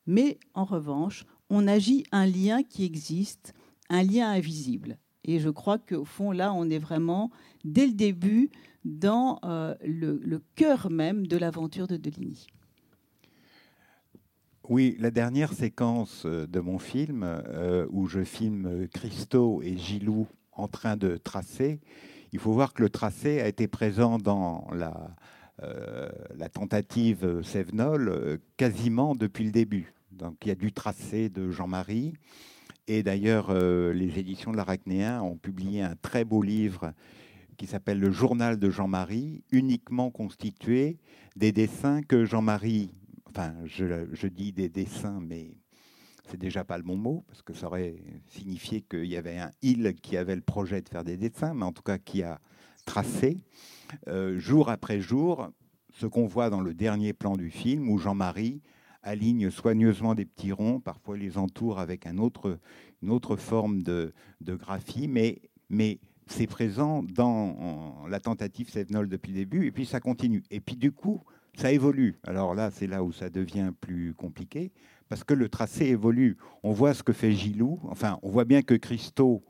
[0.07, 3.53] mais en revanche, on agit un lien qui existe,
[3.89, 4.97] un lien invisible.
[5.23, 7.31] Et je crois qu'au fond, là, on est vraiment,
[7.63, 8.51] dès le début,
[8.83, 12.47] dans euh, le, le cœur même de l'aventure de Deligny.
[14.67, 20.27] Oui, la dernière séquence euh, de mon film, euh, où je filme Christo et Gilou
[20.53, 21.79] en train de tracer,
[22.31, 25.15] il faut voir que le tracé a été présent dans la,
[25.61, 26.09] euh,
[26.51, 29.93] tentative Sévenol quasiment depuis le début.
[30.11, 32.13] Donc il y a du tracé de Jean-Marie.
[32.87, 36.93] Et d'ailleurs, les éditions de l'Arachnéen ont publié un très beau livre
[37.57, 40.97] qui s'appelle Le Journal de Jean-Marie, uniquement constitué
[41.35, 42.91] des dessins que Jean-Marie,
[43.35, 45.57] enfin je, dis des dessins, mais
[46.27, 47.95] c'est déjà pas le bon mot, parce que ça aurait
[48.27, 51.65] signifié qu'il y avait un il qui avait le projet de faire des dessins, mais
[51.65, 52.39] en tout cas qui a
[52.85, 53.39] tracé,
[54.07, 55.49] euh, jour après jour,
[55.93, 58.61] ce qu'on voit dans le dernier plan du film, où Jean-Marie
[59.03, 65.41] aligne soigneusement des petits ronds, parfois les entoure avec une autre forme de, graphie, mais,
[65.69, 70.43] mais c'est présent dans la tentative Sevenol depuis le début, et puis ça continue.
[70.49, 71.21] Et puis du coup,
[71.57, 72.19] ça évolue.
[72.23, 74.71] Alors là, c'est là où ça devient plus compliqué,
[75.09, 76.37] parce que le tracé évolue.
[76.63, 79.43] On voit ce que fait Gilou, enfin, on voit bien que Christo,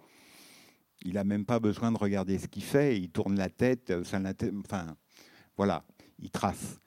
[1.04, 4.20] il n'a même pas besoin de regarder ce qu'il fait, il tourne la tête, ça,
[4.60, 4.96] enfin,
[5.58, 5.84] voilà,
[6.20, 6.80] il trace.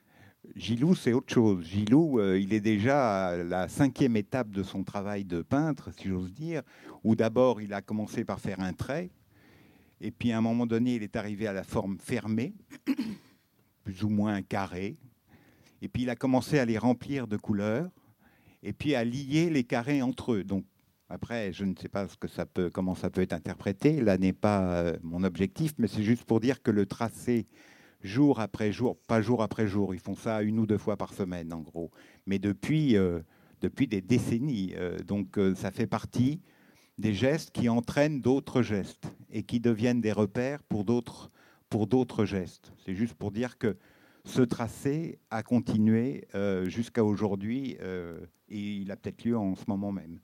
[0.57, 1.65] Gilou, c'est autre chose.
[1.67, 6.09] Gilou, euh, il est déjà à la cinquième étape de son travail de peintre, si
[6.09, 6.63] j'ose dire,
[7.05, 9.11] où d'abord il a commencé par faire un trait,
[10.01, 12.55] et puis à un moment donné, il est arrivé à la forme fermée,
[13.89, 14.99] plus ou moins carré,
[15.81, 17.89] et puis il a commencé à les remplir de couleurs,
[18.63, 20.45] et puis à lier les carrés entre eux.
[20.45, 20.67] Donc
[21.09, 24.03] après, je ne sais pas ce que ça peut, comment ça peut être interprété.
[24.03, 27.47] Là n'est pas euh, mon objectif, mais c'est juste pour dire que le tracé
[28.03, 31.15] jour après jour, pas jour après jour, ils font ça une ou deux fois par
[31.15, 31.91] semaine en gros,
[32.27, 33.21] mais depuis, euh,
[33.63, 34.75] depuis des décennies.
[34.77, 36.43] Euh, donc ça fait partie
[36.99, 41.31] des gestes qui entraînent d'autres gestes et qui deviennent des repères pour d'autres
[41.69, 42.73] pour d'autres gestes.
[42.85, 43.77] C'est juste pour dire que
[44.25, 46.27] ce tracé a continué
[46.67, 47.77] jusqu'à aujourd'hui
[48.49, 50.19] et il a peut-être lieu en ce moment même.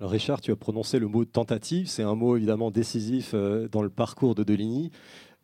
[0.00, 1.88] Alors Richard, tu as prononcé le mot tentative.
[1.88, 4.92] C'est un mot évidemment décisif euh, dans le parcours de Deligny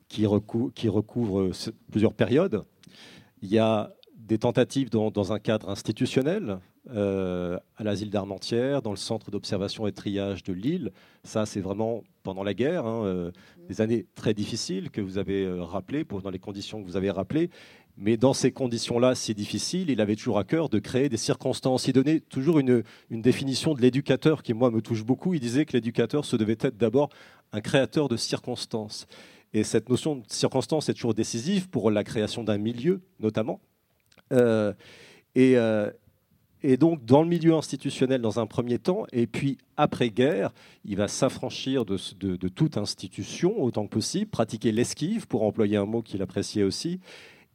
[0.07, 1.53] qui, recouvre, euh,
[1.91, 2.65] plusieurs périodes.
[3.43, 8.97] Il y a des tentatives dans, un cadre institutionnel, euh, à l'asile d'Armentières, dans le
[8.97, 10.93] centre d'observation et triage de Lille.
[11.23, 13.31] Ça, c'est vraiment pendant la guerre, hein,
[13.69, 17.51] des années très difficiles que vous avez rappelées, dans les conditions que vous avez rappelées.
[17.97, 21.87] Mais dans ces conditions-là si difficiles, il avait toujours à cœur de créer des circonstances.
[21.87, 25.35] Il donnait toujours une, définition de l'éducateur qui, moi, me touche beaucoup.
[25.35, 27.11] Il disait que l'éducateur, se devait être d'abord
[27.53, 29.07] un créateur de circonstances.
[29.53, 33.61] Et cette notion de circonstance est toujours décisive pour la création d'un milieu, notamment.
[34.33, 34.73] Euh,
[35.37, 35.91] euh,
[36.67, 40.53] et, donc, dans le milieu institutionnel, dans un premier temps, et puis après-guerre,
[40.85, 45.85] il va s'affranchir de, de, toute institution autant que possible, pratiquer l'esquive, pour employer un
[45.85, 47.01] mot qu'il appréciait aussi,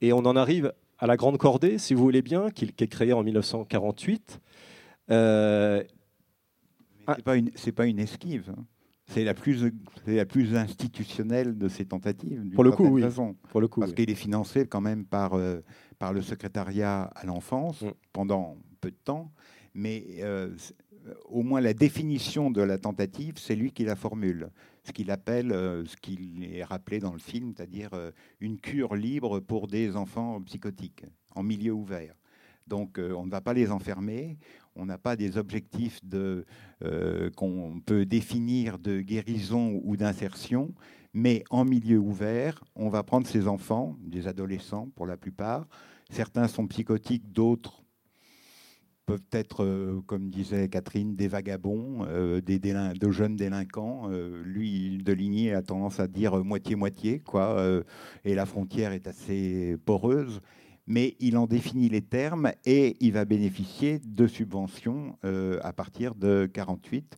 [0.01, 3.13] et on en arrive à la Grande Cordée, si vous voulez bien, qui, est créée
[3.13, 4.39] en 1948.
[5.09, 5.83] Euh,
[7.07, 8.53] ce n'est pas, une esquive.
[8.55, 8.63] Hein.
[9.07, 9.71] C'est la plus,
[10.05, 12.43] la plus institutionnelle de ces tentatives.
[12.53, 13.03] Pour le coup, oui.
[13.49, 15.61] Pour le coup, Parce qu'il est financé quand même par, euh,
[15.97, 17.91] par le secrétariat à l'enfance mm.
[18.13, 19.31] pendant peu de temps.
[19.73, 20.49] Mais euh,
[21.25, 24.49] au moins la définition de la tentative, c'est lui qui la formule
[24.83, 28.95] ce qu'il appelle, euh, ce qu'il est rappelé dans le film, c'est-à-dire euh, une cure
[28.95, 32.15] libre pour des enfants psychotiques en milieu ouvert.
[32.67, 34.37] Donc on ne va pas les enfermer,
[34.75, 36.45] on n'a pas des objectifs de,
[37.35, 40.71] qu'on peut définir de guérison ou d'insertion,
[41.11, 45.67] mais en milieu ouvert, on va prendre ces enfants, des adolescents pour la plupart,
[46.11, 47.78] certains sont psychotiques, d'autres
[49.09, 54.03] peuvent être, euh, comme disait Catherine, des vagabonds, euh, des de jeunes délinquants.
[54.11, 57.57] Euh, lui, Deligny a tendance à dire moitié-moitié, quoi,
[58.23, 60.41] et la frontière est assez poreuse.
[60.85, 66.49] Mais il en définit les termes et il va bénéficier de subventions à partir de
[66.51, 67.15] 48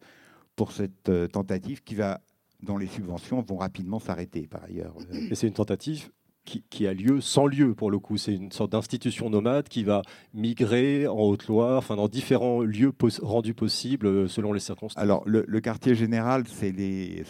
[0.56, 2.22] pour cette tentative qui va,
[2.62, 4.96] dont les subventions vont rapidement s'arrêter par ailleurs.
[5.30, 6.12] Et c'est une tentative
[6.46, 8.18] qui, a lieu sans lieu pour le coup.
[8.18, 10.02] C'est une sorte d'institution nomade qui va
[10.34, 15.02] migrer en Haute-Loire, enfin dans différents lieux rendus possibles euh, selon les circonstances.
[15.02, 17.24] Alors le, quartier général, c'est les,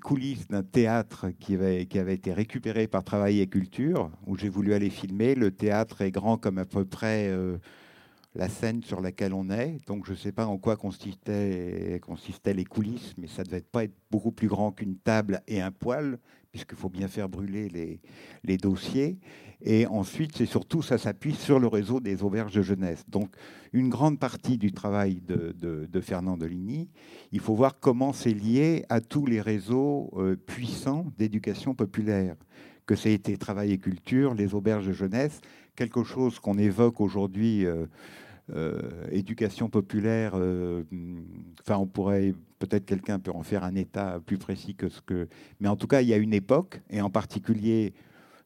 [0.00, 4.90] coulisses d'un théâtre qui avait, été récupéré par Travail et Culture, où j'ai voulu aller
[4.90, 5.34] filmer.
[5.34, 7.58] Le théâtre est grand comme à peu près euh,
[8.34, 9.78] la scène sur laquelle on est.
[9.86, 12.00] Donc je ne sais pas en quoi consistaient,
[12.54, 16.18] les coulisses, mais ça devait pas être beaucoup plus grand qu'une table et un poêle
[16.50, 17.68] puisqu'il faut bien faire brûler
[18.44, 19.18] les, dossiers.
[19.60, 23.04] Et ensuite, c'est surtout, ça s'appuie sur le réseau des auberges de jeunesse.
[23.08, 23.34] Donc,
[23.72, 26.88] une grande partie du travail de, de, Fernand Deligny,
[27.32, 32.36] il faut voir comment c'est lié à tous les réseaux euh, puissants d'éducation populaire,
[32.86, 35.40] que ça a été travail et culture, les auberges de jeunesse,
[35.76, 37.66] quelque chose qu'on évoque aujourd'hui.
[37.66, 37.86] Euh,
[38.54, 38.80] euh,
[39.10, 40.32] éducation populaire,
[41.60, 45.28] enfin on pourrait, peut-être quelqu'un peut en faire un état plus précis que ce que...
[45.60, 47.94] Mais en tout cas, il y a une époque, et en particulier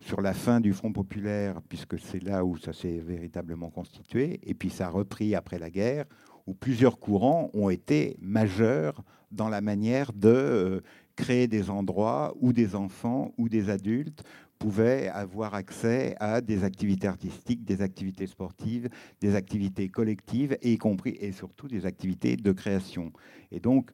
[0.01, 4.55] sur la fin du Front populaire, puisque c'est là où ça s'est véritablement constitué, et
[4.55, 6.05] puis ça a repris après la guerre,
[6.47, 10.81] où plusieurs courants ont été majeurs dans la manière de euh,
[11.17, 14.25] créer des endroits où des enfants ou des adultes
[14.59, 18.89] pouvaient avoir accès à des activités artistiques, des activités sportives,
[19.21, 23.13] des activités collectives, et y compris et surtout des activités de création.
[23.51, 23.91] Et donc,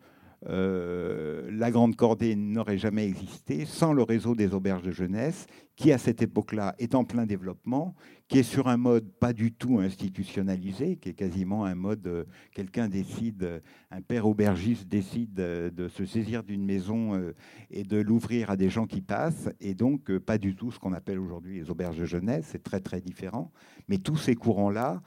[0.46, 5.92] euh, la Grande Cordée n'aurait jamais existé sans le réseau des auberges de jeunesse, qui
[5.92, 7.94] à cette époque-là est en plein développement,
[8.28, 12.24] qui est sur un mode pas du tout institutionnalisé, qui est quasiment un mode, euh,
[12.52, 17.34] quelqu'un décide, un père aubergiste décide de se saisir d'une maison euh,
[17.70, 20.92] et de l'ouvrir à des gens qui passent, et donc pas du tout ce qu'on
[20.92, 23.50] appelle aujourd'hui les auberges de jeunesse, c'est très très différent.
[23.88, 25.02] Mais tous ces courants-là,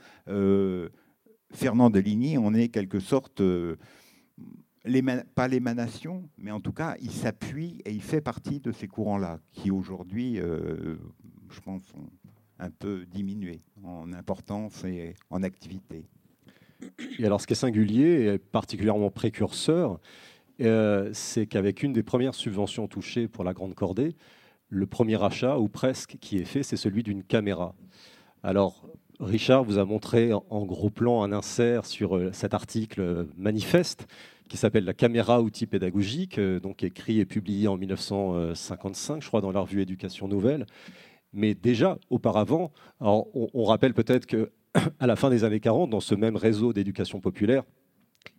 [1.54, 3.41] Fernand de Ligny, on est quelque sorte
[5.36, 9.39] pas l'émanation, mais en tout cas, il s'appuie et il fait partie de ces courants-là,
[9.52, 10.98] qui aujourd'hui, euh,
[11.50, 12.10] je pense, ont
[12.60, 16.06] un peu diminué en importance et en activité.
[17.20, 20.00] Et alors, ce qui est singulier et particulièrement précurseur,
[20.62, 24.15] euh, c'est qu'avec une des premières subventions touchées pour la Grande Cordée,
[24.70, 27.76] le premier achat, ou presque, qui est fait, c'est celui d'une caméra.
[28.41, 28.88] Alors,
[29.20, 34.08] Richard vous a montré en gros plan un insert sur euh, cet article manifeste
[34.52, 39.40] qui s'appelle La caméra outil pédagogique, euh, donc écrit et publié en 1955, je crois,
[39.40, 40.66] dans la revue Éducation Nouvelle.
[41.32, 44.48] Mais déjà, auparavant, on, rappelle peut-être qu'à
[45.00, 47.64] la fin des années 40, dans ce même réseau d'éducation populaire,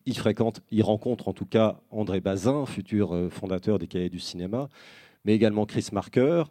[0.05, 4.21] il fréquente, il rencontre en tout cas André Bazin, futur euh, fondateur des cahiers du
[4.21, 4.69] cinéma,
[5.25, 6.45] mais également Chris Marker,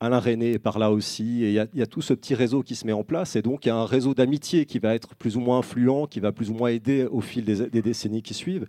[0.00, 2.76] Alain René est par là aussi, et il y, a tout ce petit réseau qui
[2.76, 5.16] se met en place, et donc il y a un réseau d'amitié qui va être
[5.16, 8.34] plus ou moins influent, qui va plus ou moins aider au fil des décennies qui
[8.34, 8.66] suivent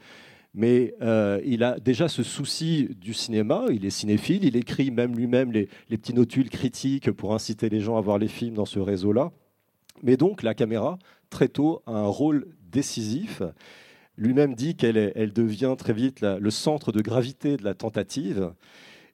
[0.54, 5.16] mais euh, il a déjà ce souci du cinéma, il est cinéphile, il écrit même
[5.16, 8.80] lui-même les, petits notules critiques pour inciter les gens à voir les films dans ce
[8.80, 9.32] réseau-là.
[10.02, 10.98] Mais donc la caméra,
[11.30, 13.44] très tôt, a un rôle décisif.
[14.18, 18.52] Lui-même dit qu'elle elle devient très vite le centre de gravité de la tentative.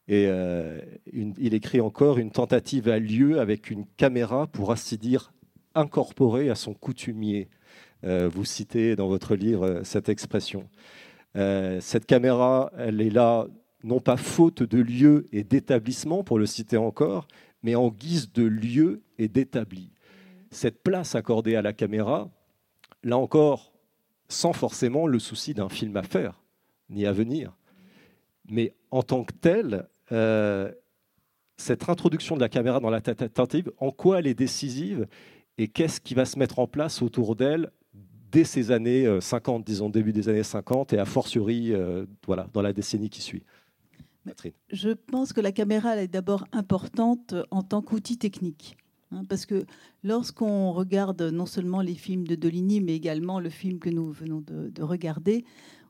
[0.07, 0.79] Et euh,
[1.11, 5.33] il écrit encore une tentative a lieu avec une caméra, pour ainsi dire,
[5.73, 7.49] incorporée à son coutumier.
[8.03, 10.69] Euh, vous citez dans votre livre cette expression.
[11.35, 13.47] Euh, cette caméra, elle est là
[13.83, 17.27] non pas faute de lieu et d'établissement, pour le citer encore,
[17.63, 19.91] mais en guise de lieu et d'établi.
[20.51, 22.29] Cette place accordée à la caméra,
[23.03, 23.73] là encore,
[24.27, 26.41] sans forcément le souci d'un film à faire,
[26.89, 27.55] ni à venir.
[28.49, 30.71] Mais en tant que telle, euh,
[31.57, 35.07] cette introduction de la caméra dans la tentative, en quoi elle est décisive
[35.57, 37.71] et qu'est-ce qui va se mettre en place autour d'elle
[38.31, 42.47] dès ces années 50, euh, disons début des années 50, et a fortiori euh, voilà,
[42.53, 43.43] dans la décennie qui suit?
[44.71, 48.75] Je pense que la caméra est d'abord importante en tant qu'outil technique.
[49.11, 49.65] Hein, parce que
[50.03, 54.41] lorsqu'on regarde non seulement les films de Dolini, mais également le film que nous venons
[54.41, 55.45] de, regarder,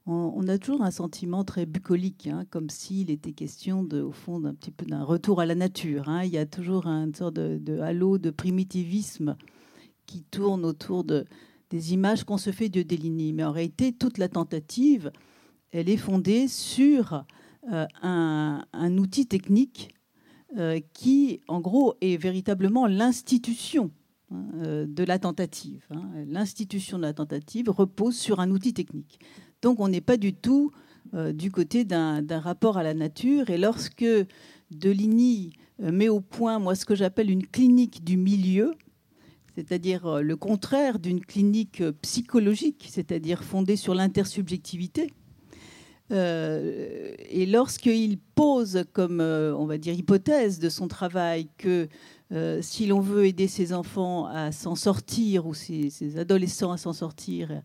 [0.08, 4.54] on, a toujours un sentiment très bucolique, hein, comme s'il était question, au fond, d'un
[4.54, 6.10] petit peu d'un retour à la nature.
[6.10, 6.24] Hein.
[6.24, 9.36] Il y a toujours une sorte de, halo de primitivisme
[10.06, 11.26] qui tourne autour de,
[11.72, 13.34] des images qu'on se fait de Deligny.
[13.34, 15.12] Mais en réalité, toute la tentative,
[15.72, 17.26] elle est fondée sur
[17.72, 19.96] euh, un, outil technique
[20.56, 23.90] euh, qui, en gros, est véritablement l'institution
[24.32, 25.86] de la tentative.
[25.92, 26.04] Hein.
[26.28, 29.20] L'institution de la tentative repose sur un outil technique.
[29.62, 30.72] Donc on n'est pas du tout
[31.14, 33.50] du côté d'un rapport à la nature.
[33.50, 34.06] Et lorsque
[34.72, 38.74] Deligny met au point, moi, ce que j'appelle une clinique du milieu,
[39.56, 45.14] c'est-à-dire euh, le contraire d'une clinique euh, psychologique, c'est-à-dire fondée sur l'intersubjectivité.
[46.12, 51.88] Euh, et lorsqu'il pose comme, on va dire, hypothèse de son travail que
[52.62, 57.62] si l'on veut aider ses enfants à s'en sortir ou ses, adolescents à s'en sortir,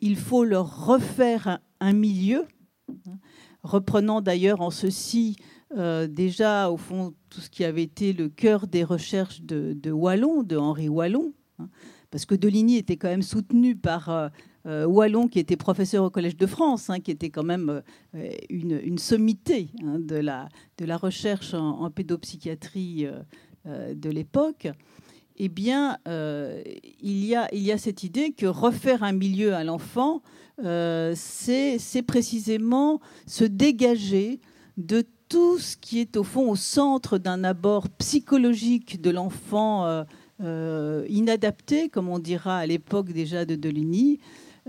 [0.00, 2.46] il faut leur refaire un milieu,
[2.88, 3.18] hein,
[3.62, 5.36] reprenant d'ailleurs en ceci
[5.76, 10.42] euh, déjà, au fond, tout ce qui avait été le cœur des recherches de, Wallon,
[10.42, 11.68] de Henri Wallon, hein,
[12.10, 14.30] parce que Deligny était quand même soutenu par
[14.66, 17.82] euh, euh, Wallon, qui était professeur au Collège de France, hein, qui était quand même
[18.50, 23.06] une, sommité hein, de, la, recherche en, pédopsychiatrie
[23.66, 24.68] de l'époque.
[25.36, 30.22] Eh bien, il, y a, cette idée que refaire un milieu à l'enfant,
[30.62, 34.40] c'est précisément se dégager
[34.76, 40.02] de tout ce qui est au fond au centre d'un abord psychologique de l'enfant euh,
[40.42, 44.18] euh, inadapté, comme on dira à l'époque déjà de Deligny,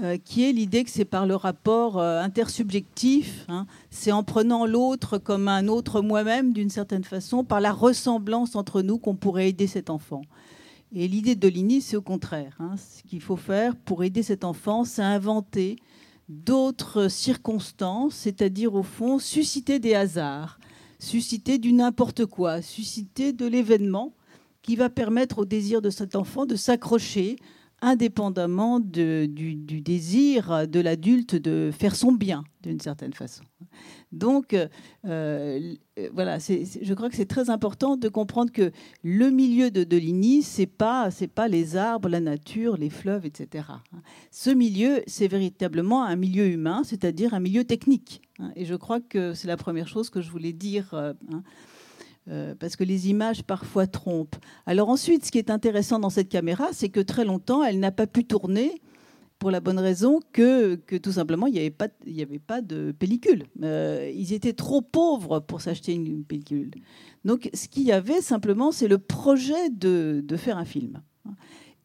[0.01, 4.65] euh, qui est l'idée que c'est par le rapport euh, intersubjectif, hein, c'est en prenant
[4.65, 9.49] l'autre comme un autre moi-même d'une certaine façon, par la ressemblance entre nous qu'on pourrait
[9.49, 10.21] aider cet enfant.
[10.93, 12.55] Et l'idée de Dolini, c'est au contraire.
[12.59, 12.75] Hein.
[12.77, 15.75] ce qu'il faut faire pour aider cet enfant, c'est inventer
[16.29, 20.57] d'autres circonstances, c'est-à-dire au fond susciter des hasards,
[20.99, 24.13] susciter du n'importe quoi, susciter de l'événement
[24.61, 27.35] qui va permettre au désir de cet enfant de s'accrocher
[27.81, 33.43] indépendamment du, désir de l'adulte de faire son bien, d'une certaine façon.
[34.11, 34.55] Donc,
[35.05, 35.75] euh,
[36.13, 38.71] voilà, je crois que c'est très important de comprendre que
[39.03, 43.65] le milieu de Deligny, ce n'est pas, pas les arbres, la nature, les fleuves, etc.
[44.29, 48.21] Ce milieu, c'est véritablement un milieu humain, c'est-à-dire un milieu technique.
[48.55, 50.93] Et je crois que c'est la première chose que je voulais dire.
[50.93, 51.43] Euh, hein.
[52.29, 54.35] Euh, parce que les images parfois trompent.
[54.67, 57.91] Alors ensuite, ce qui est intéressant dans cette caméra, c'est que très longtemps, elle n'a
[57.91, 58.79] pas pu tourner
[59.39, 61.73] pour la bonne raison que, que tout simplement, il n'y avait,
[62.21, 63.45] avait pas de pellicule.
[63.63, 66.69] Euh, ils étaient trop pauvres pour s'acheter une pellicule.
[67.25, 71.01] Donc ce qu'il y avait simplement, c'est le projet de, de, faire un film.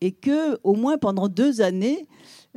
[0.03, 2.07] Et que, au moins pendant deux années,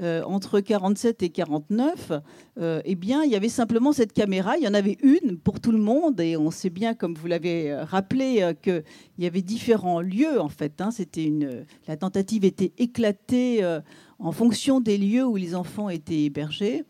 [0.02, 2.14] euh, entre 47 et 49,
[2.58, 4.56] euh, eh bien, il y avait simplement cette caméra.
[4.58, 7.28] Il y en avait une pour tout le monde, et on sait bien, comme vous
[7.28, 8.84] l'avez euh, rappelé, qu'il
[9.18, 10.80] y avait différents lieux en fait.
[10.80, 10.92] Hein.
[11.88, 13.62] La tentative était éclatée
[14.20, 16.84] en fonction des lieux où les enfants étaient hébergés.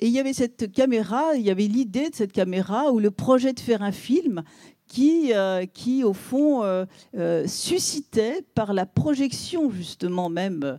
[0.00, 3.10] Et il y avait cette caméra, il y avait l'idée de cette caméra ou le
[3.10, 4.42] projet de faire un film
[4.86, 5.32] qui,
[5.72, 6.62] qui au fond,
[7.46, 10.78] suscitait par la projection justement même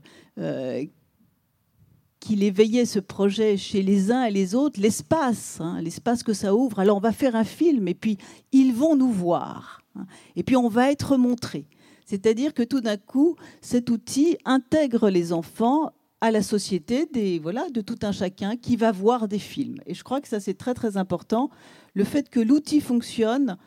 [2.25, 6.55] qu'il éveillait ce projet chez les uns et les autres, l'espace, hein, l'espace que ça
[6.55, 6.79] ouvre.
[6.79, 8.17] Alors on va faire un film et puis
[8.51, 9.83] ils vont nous voir.
[9.95, 11.67] Hein, et puis on va être montré.
[12.07, 17.69] C'est-à-dire que tout d'un coup, cet outil intègre les enfants à la société des, voilà,
[17.69, 19.77] de tout un chacun qui va voir des films.
[19.85, 21.51] Et je crois que ça, c'est très très important,
[21.93, 23.57] le fait que l'outil fonctionne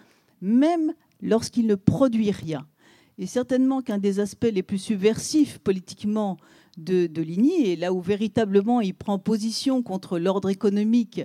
[0.40, 2.66] même lorsqu'il ne produit rien.
[3.18, 6.38] Et certainement qu'un des aspects les plus subversifs politiquement
[6.78, 11.22] de, Ligny, et là où véritablement il prend position contre l'ordre économique,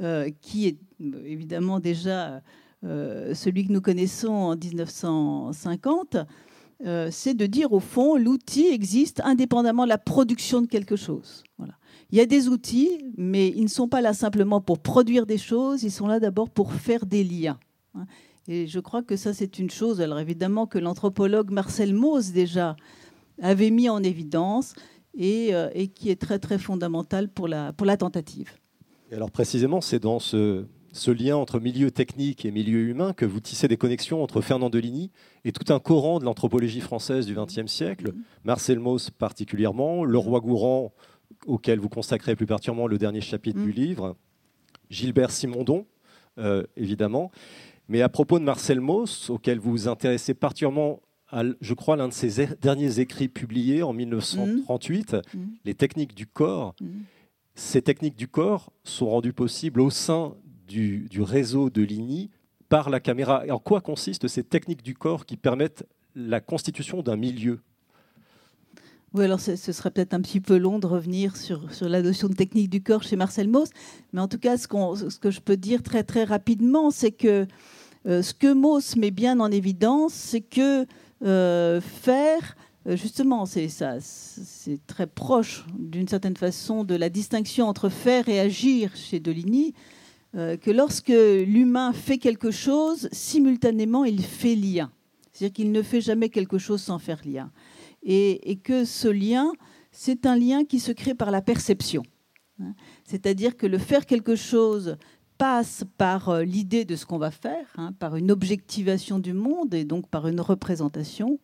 [0.00, 2.42] euh, qui est euh, évidemment déjà
[2.84, 6.16] euh, celui que nous connaissons en 1950,
[7.10, 11.42] c'est de dire au fond, l'outil existe indépendamment de la production de quelque chose.
[11.56, 11.74] Voilà.
[12.10, 15.38] Il y a des outils, mais ils ne sont pas là simplement pour produire des
[15.38, 17.58] choses, ils sont là d'abord pour faire des liens.
[18.48, 22.76] Et je crois que ça, c'est une chose, alors évidemment, que l'anthropologue Marcel Mauss déjà
[23.40, 24.74] avait mis en évidence,
[25.20, 28.52] euh, et, qui est très très fondamental pour la, pour la tentative.
[29.10, 33.24] Et alors précisément, c'est dans ce, ce, lien entre milieu technique et milieu humain que
[33.24, 35.10] vous tissez des connexions entre Fernand Deligny
[35.44, 38.22] et tout un courant de l'anthropologie française du XXe siècle, mm-hmm.
[38.44, 40.92] Marcel Mauss particulièrement, le roi Gourand,
[41.46, 43.74] auquel vous consacrez plus particulièrement le dernier chapitre du mm.
[43.74, 44.16] livre,
[44.90, 45.86] Gilbert Simondon,
[46.38, 47.30] euh, évidemment.
[47.88, 51.00] Mais à propos de Marcel Mauss, auquel vous vous intéressez particulièrement
[51.60, 55.16] je crois, l'un de ses derniers écrits publiés en 1938, mmh.
[55.16, 55.46] mmh.
[55.64, 56.74] Les techniques du corps.
[56.80, 56.86] Mmh.
[57.54, 60.34] Ces techniques du corps sont rendues possibles au sein
[60.66, 62.30] du, réseau de Ligny
[62.68, 63.46] par la caméra.
[63.46, 67.60] Et en quoi consistent ces techniques du corps qui permettent la constitution d'un milieu?
[69.12, 72.28] Oui, alors ce serait peut-être un petit peu long de revenir sur, sur la notion
[72.28, 73.68] de technique du corps chez Marcel Mauss,
[74.12, 77.46] mais en tout cas, ce, ce que je peux dire très très rapidement, c'est que
[78.06, 80.86] euh, ce que Mauss met bien en évidence, c'est que
[81.20, 82.56] faire,
[82.86, 88.28] euh, justement, c'est ça, c'est très proche d'une certaine façon de la distinction entre faire
[88.28, 89.74] et agir chez Deligny,
[90.34, 94.90] euh, que lorsque l'humain fait quelque chose, simultanément, il fait lien.
[95.32, 97.50] C'est-à-dire qu'il ne fait jamais quelque chose sans faire lien.
[98.02, 99.52] Et, et que ce lien,
[99.90, 102.02] c'est un lien qui se crée par la perception.
[102.60, 102.74] Hein.
[103.04, 104.98] C'est-à-dire que le faire quelque chose
[105.38, 109.74] passe par euh, l'idée de ce qu'on va faire, hein, par une objectivation du monde
[109.74, 111.38] et donc par une représentation,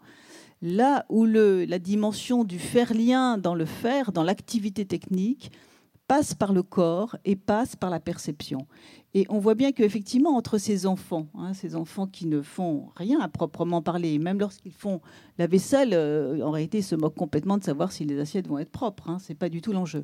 [0.63, 5.51] là où le, la dimension du faire lien dans le faire, dans l'activité technique,
[6.11, 8.67] passe par le corps et passe par la perception.
[9.15, 13.21] Et on voit bien qu'effectivement, entre ces enfants, hein, ces enfants qui ne font rien
[13.21, 15.01] à proprement parler, même lorsqu'ils font
[15.39, 18.59] la vaisselle, euh, en réalité, ils se moquent complètement de savoir si les assiettes vont
[18.59, 19.09] être propres.
[19.09, 20.03] Hein, Ce n'est pas du tout l'enjeu.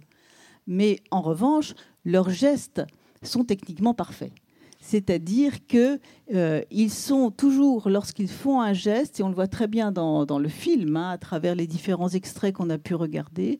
[0.68, 1.74] Mais en revanche,
[2.04, 2.82] leurs gestes
[3.22, 4.32] sont techniquement parfaits.
[4.80, 5.98] C'est-à-dire qu'ils
[6.34, 10.48] euh, sont toujours, lorsqu'ils font un geste, et on le voit très bien dans, le
[10.48, 13.58] film, hein, à travers les différents extraits qu'on a pu regarder,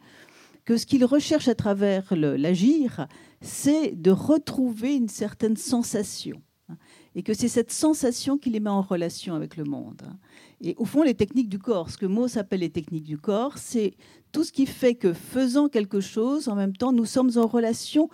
[0.64, 3.07] que ce qu'ils recherchent à travers l'agir,
[3.40, 6.40] c'est de retrouver une certaine sensation.
[6.68, 6.76] hein,
[7.16, 10.02] et que c'est cette sensation qui les met en relation avec le monde.
[10.07, 10.18] Hein.
[10.61, 13.57] Et au fond, les techniques du corps, ce que Mauss appelle les techniques du corps,
[13.57, 13.94] c'est
[14.32, 18.11] tout ce qui fait que faisant quelque chose, en même temps, nous sommes en relation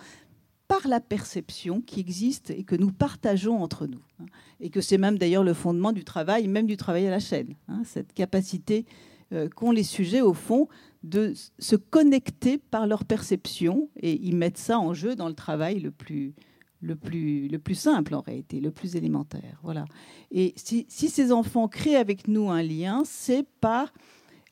[0.73, 4.01] par la perception qui existe et que nous partageons entre nous.
[4.19, 4.25] Hein.
[4.59, 7.55] Et que c'est même d'ailleurs le fondement du travail, même du travail à la chaîne.
[7.83, 8.85] Cette capacité
[9.33, 10.67] euh, qu'ont les sujets, au fond,
[11.03, 15.79] de se connecter par leur perception et ils mettent ça en jeu dans le travail
[15.79, 16.33] le plus,
[16.81, 19.59] le plus, le plus simple en réalité, le plus élémentaire.
[19.61, 19.85] Voilà.
[20.31, 23.93] Et si, ces enfants créent avec nous un lien, c'est par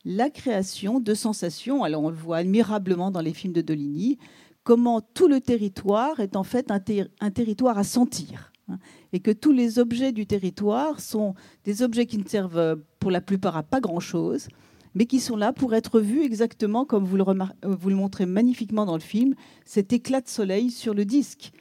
[0.06, 1.84] la création de sensations.
[1.84, 4.20] Alors on le voit admirablement dans les films de Dolini,
[4.64, 8.51] comment tout le territoire est en fait un, territoire à sentir.
[8.68, 8.78] Hein,
[9.12, 11.34] et que tous les objets du territoire sont
[11.64, 14.47] des objets qui ne servent pour la plupart à pas grand-chose,
[14.93, 18.95] mais qui sont là pour être vus exactement comme vous le, euh, montrez magnifiquement dans
[18.95, 19.36] le film,
[19.66, 21.51] cet éclat de soleil sur le disque,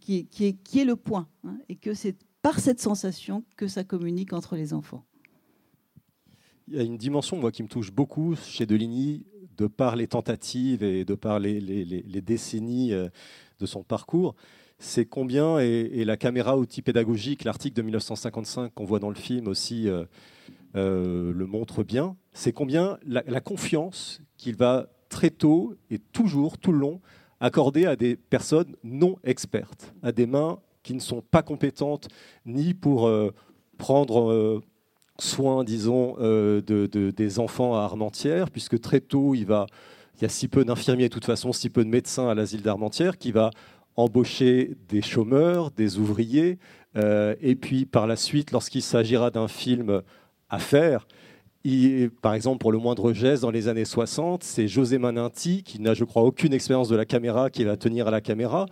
[0.00, 4.56] qui est le point, hein, et que c'est par cette sensation que ça communique entre
[4.56, 5.04] les enfants.
[6.68, 9.24] Il y a une dimension moi, qui me touche beaucoup chez Deligny,
[9.58, 11.60] de par les tentatives et de par les,
[12.22, 13.08] décennies euh,
[13.60, 14.34] de son parcours,
[14.78, 19.48] c'est combien, et, la caméra outil pédagogique, l'article de 1955 qu'on voit dans le film
[19.48, 19.88] aussi
[20.76, 26.72] euh, le montre bien, c'est combien la, confiance qu'il va très tôt et toujours, tout
[26.72, 27.00] le long,
[27.40, 32.08] accorder à des personnes non expertes, à des mains qui ne sont pas compétentes
[32.44, 33.32] ni pour euh,
[33.78, 34.60] prendre euh,
[35.20, 39.66] soin, disons, euh, de, des enfants à Armentières, puisque très tôt, il, va,
[40.16, 42.62] il y a si peu d'infirmiers, de toute façon, si peu de médecins à l'asile
[42.62, 43.50] d'Armentières, qui va
[43.96, 46.58] embaucher des chômeurs, des ouvriers,
[47.40, 50.02] et puis par la suite, lorsqu'il s'agira d'un film
[50.48, 51.06] à faire,
[52.22, 55.94] par exemple, pour le moindre geste, dans les années 60, c'est José Maninti, qui n'a,
[55.94, 58.66] je crois, aucune expérience de la caméra, qui va tenir à la caméra.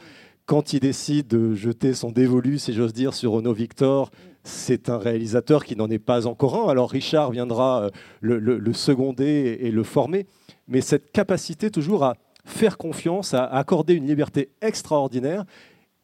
[0.46, 4.10] Quand il décide de jeter son dévolu, si j'ose dire, sur Renault Victor,
[4.46, 6.70] c'est un réalisateur qui n'en est pas encore un.
[6.70, 7.90] Alors Richard viendra euh,
[8.20, 10.26] le, seconder et le former.
[10.68, 15.44] Mais cette capacité toujours à faire confiance, à accorder une liberté extraordinaire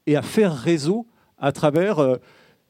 [0.06, 1.06] et à faire réseau
[1.38, 1.98] à travers...
[1.98, 2.16] Euh,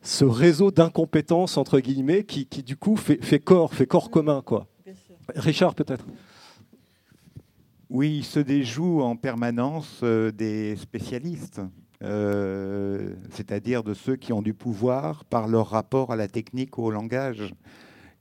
[0.03, 4.43] ce réseau d'incompétences, entre guillemets, qui, du coup fait, corps, fait corps commun.
[4.45, 4.67] Quoi.
[5.37, 6.05] Richard, peut-être
[7.89, 11.61] Oui, il se déjoue en permanence euh, des spécialistes,
[12.03, 16.83] euh, c'est-à-dire de ceux qui ont du pouvoir par leur rapport à la technique ou
[16.85, 17.55] au langage,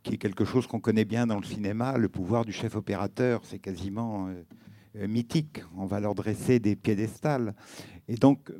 [0.04, 1.98] qui est quelque chose qu'on connaît bien dans le cinéma.
[1.98, 5.64] Le pouvoir du chef opérateur, c'est quasiment euh, mythique.
[5.78, 7.54] On va leur dresser des piédestals.
[8.08, 8.52] Et donc,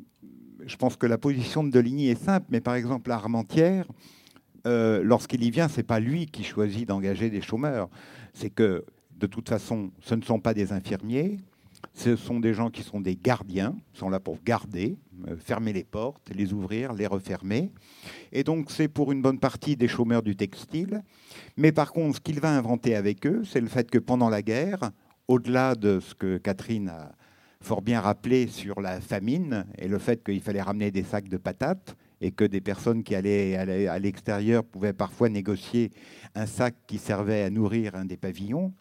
[0.64, 3.86] je pense que la position de Deligny est simple, mais par exemple, à Armentières,
[4.66, 7.88] euh, lorsqu'il y vient, ce n'est pas lui qui choisit d'engager des chômeurs.
[8.32, 8.84] C'est que,
[9.16, 11.38] de toute façon, ce ne sont pas des infirmiers,
[11.94, 14.96] ce sont des gens qui sont des gardiens, sont là pour garder,
[15.28, 17.70] euh, fermer les portes, les ouvrir, les refermer.
[18.32, 21.02] Et donc, c'est pour une bonne partie des chômeurs du textile.
[21.56, 24.42] Mais par contre, ce qu'il va inventer avec eux, c'est le fait que pendant la
[24.42, 24.90] guerre,
[25.28, 27.12] au-delà de ce que Catherine a
[27.60, 31.36] fort bien rappelé sur la famine et le fait qu'il fallait ramener des sacs de
[31.36, 35.90] patates et que des personnes qui allaient à l'extérieur pouvaient parfois négocier
[36.34, 38.72] un sac qui servait à nourrir un des pavillons.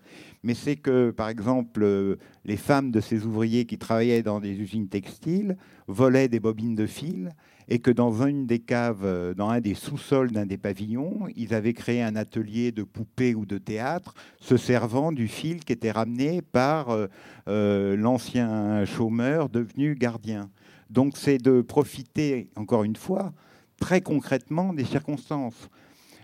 [0.43, 4.87] Mais c'est que, par exemple, les femmes de ces ouvriers qui travaillaient dans des usines
[4.87, 7.31] textiles volaient des bobines de fil
[7.67, 11.53] et que dans une des caves, euh, dans un des sous-sols d'un des pavillons, ils
[11.53, 15.91] avaient créé un atelier de poupées ou de théâtre, se servant du fil qui était
[15.91, 17.07] ramené par euh,
[17.47, 20.49] euh, l'ancien chômeur devenu gardien.
[20.91, 23.33] Donc c'est de profiter, encore une fois,
[23.79, 25.69] très concrètement des circonstances.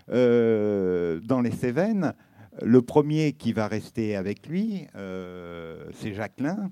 [0.07, 2.13] dans les Cévennes,
[2.61, 6.70] le premier qui va rester avec lui, c'est Jacqueline.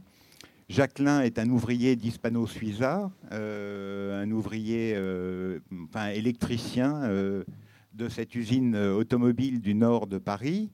[0.68, 7.44] Jacqueline est un ouvrier d'Hispano-Suiza, euh, un ouvrier, euh, enfin électricien euh,
[7.94, 10.72] de cette usine automobile du nord de Paris.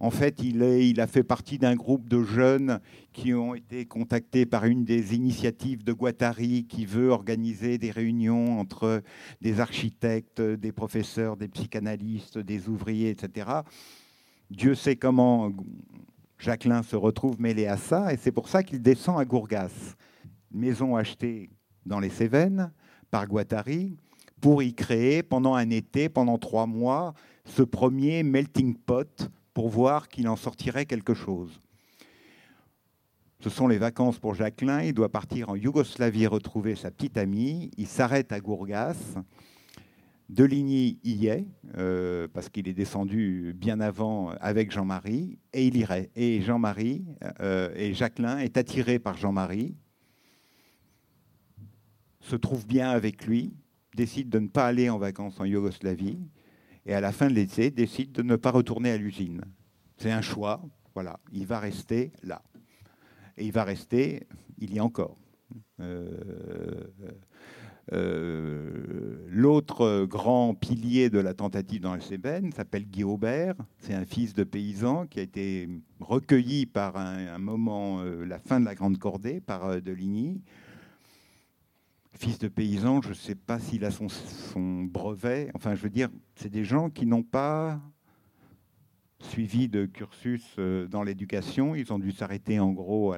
[0.00, 2.78] En fait, il, a fait partie d'un groupe de jeunes
[3.12, 8.60] qui ont été contactés par une des initiatives de Guattari qui veut organiser des réunions
[8.60, 9.02] entre
[9.40, 13.50] des architectes, des professeurs, des psychanalystes, des ouvriers, etc.
[14.50, 15.50] Dieu sait comment
[16.38, 19.96] Jacqueline se retrouve mêlé à ça et c'est pour ça qu'il descend à Gourgas,
[20.52, 21.50] maison achetée
[21.84, 22.70] dans les Cévennes
[23.10, 23.96] par Guattari
[24.40, 29.28] pour y créer pendant un été, pendant trois mois, ce premier melting pot
[29.58, 31.60] pour voir qu'il en sortirait quelque chose.
[33.40, 34.82] Ce sont les vacances pour Jacqueline.
[34.84, 37.72] Il doit partir en Yougoslavie retrouver sa petite amie.
[37.76, 39.16] Il s'arrête à Gourgas.
[40.28, 41.44] Deligny y est,
[41.76, 46.10] euh, parce qu'il est descendu bien avant avec Jean-Marie, et il irait.
[46.14, 47.04] Et Jean-Marie,
[47.40, 49.74] euh, et Jacqueline est attiré par Jean-Marie,
[52.20, 53.54] se trouve bien avec lui,
[53.96, 56.20] décide de ne pas aller en vacances en Yougoslavie
[56.88, 59.42] et à la fin de l'été décide de ne pas retourner à l'usine.
[59.98, 60.62] C'est un choix,
[60.94, 62.42] voilà, il va rester là.
[63.36, 64.26] Et il va rester,
[64.58, 65.18] il y a encore.
[65.80, 66.08] Euh,
[67.92, 73.54] euh, l'autre grand pilier de la tentative dans les Cévennes s'appelle Guy Aubert.
[73.78, 75.68] C'est un fils de paysan qui a été
[76.00, 80.40] recueilli par un, moment, euh, la fin de la Grande Cordée, par Deligny.
[82.12, 84.08] Fils de paysan, je ne sais pas s'il a son,
[84.84, 85.50] brevet.
[85.54, 87.80] Enfin, je veux dire, c'est des gens qui n'ont pas
[89.20, 91.74] suivi de cursus dans l'éducation.
[91.74, 93.14] Ils ont dû s'arrêter en gros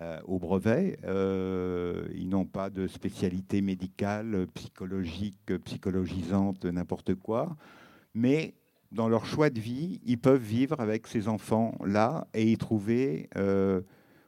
[0.00, 0.98] euh, au brevet.
[1.04, 7.56] Euh, ils n'ont pas de spécialité médicale, psychologique, psychologisante, n'importe quoi.
[8.14, 8.54] Mais
[8.92, 13.80] dans leur choix de vie, ils peuvent vivre avec ces enfants-là et y trouver, euh,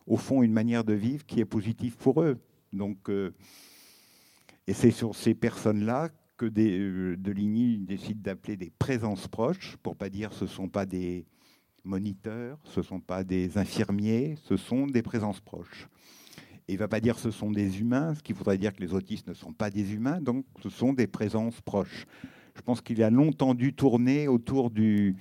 [0.06, 2.38] au fond, une manière de vivre qui est positive pour eux.
[2.72, 3.08] Donc,
[4.66, 10.10] et c'est sur ces personnes-là que des, Deligny décide d'appeler des présences proches, pour pas
[10.10, 11.26] dire ce ne sont pas des,
[11.88, 15.88] moniteurs, ce ne sont pas des infirmiers, ce sont des présences proches.
[16.68, 18.82] Et il ne va pas dire ce sont des humains, ce qui voudrait dire que
[18.82, 22.06] les autistes ne sont pas des humains, donc ce sont des présences proches.
[22.54, 25.14] Je pense qu'il a longtemps dû tourner autour de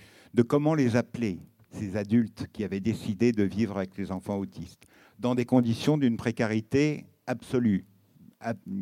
[0.47, 1.39] comment les appeler,
[1.71, 4.83] ces adultes qui avaient décidé de vivre avec les enfants autistes,
[5.19, 7.85] dans des conditions d'une précarité absolue.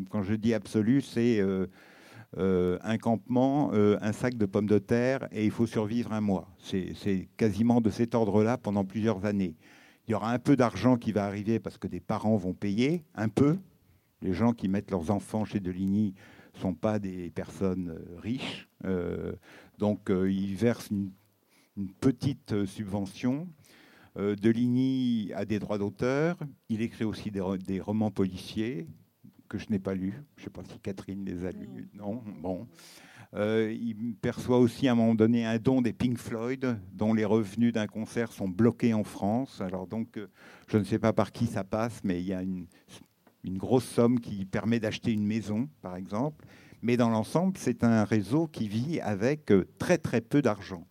[0.09, 1.67] Quand je dis absolue, c'est euh,
[2.37, 6.21] euh, un campement, euh, un sac de pommes de terre et il faut survivre un
[6.21, 6.47] mois.
[6.59, 9.55] C'est quasiment de cet ordre-là pendant plusieurs années.
[10.07, 13.03] Il y aura un peu d'argent qui va arriver parce que des parents vont payer,
[13.15, 13.57] un peu.
[14.21, 16.13] Les gens qui mettent leurs enfants chez Deligny
[16.53, 18.69] ne sont pas des personnes riches.
[19.77, 21.11] donc ils versent une,
[21.99, 23.49] petite subvention.
[24.15, 26.37] Deligny a des droits d'auteur.
[26.69, 28.87] Il écrit aussi des romans policiers
[29.47, 30.13] que je n'ai pas lu.
[30.37, 31.89] Je ne sais pas si Catherine les a lus.
[31.93, 32.67] Non, bon.
[33.33, 37.25] Euh, il perçoit aussi à un moment donné un don des Pink Floyd, dont les
[37.25, 39.59] revenus d'un concert sont bloqués en France.
[39.61, 40.27] Alors donc, euh,
[40.67, 42.67] je ne sais pas par qui ça passe, mais il y a une,
[43.43, 46.45] une grosse somme qui permet d'acheter une maison, par exemple.
[46.81, 50.87] Mais dans l'ensemble, c'est un réseau qui vit avec euh, très très peu d'argent.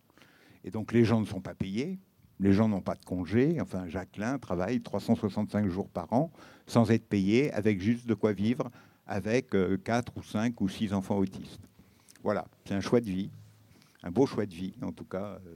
[0.63, 1.99] Et donc les gens ne sont pas payés,
[2.39, 3.59] les gens n'ont pas de congé.
[3.61, 6.31] Enfin, Jacqueline travaille 365 jours par an
[6.67, 8.71] sans être payé, avec juste de quoi vivre,
[9.05, 11.61] avec 4 euh, ou 5 ou 6 enfants autistes.
[12.23, 13.29] Voilà, c'est un choix de vie,
[14.03, 15.39] un beau choix de vie, en tout cas.
[15.45, 15.55] Euh,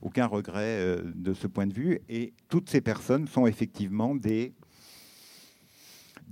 [0.00, 2.00] aucun regret euh, de ce point de vue.
[2.08, 4.52] Et toutes ces personnes sont effectivement des,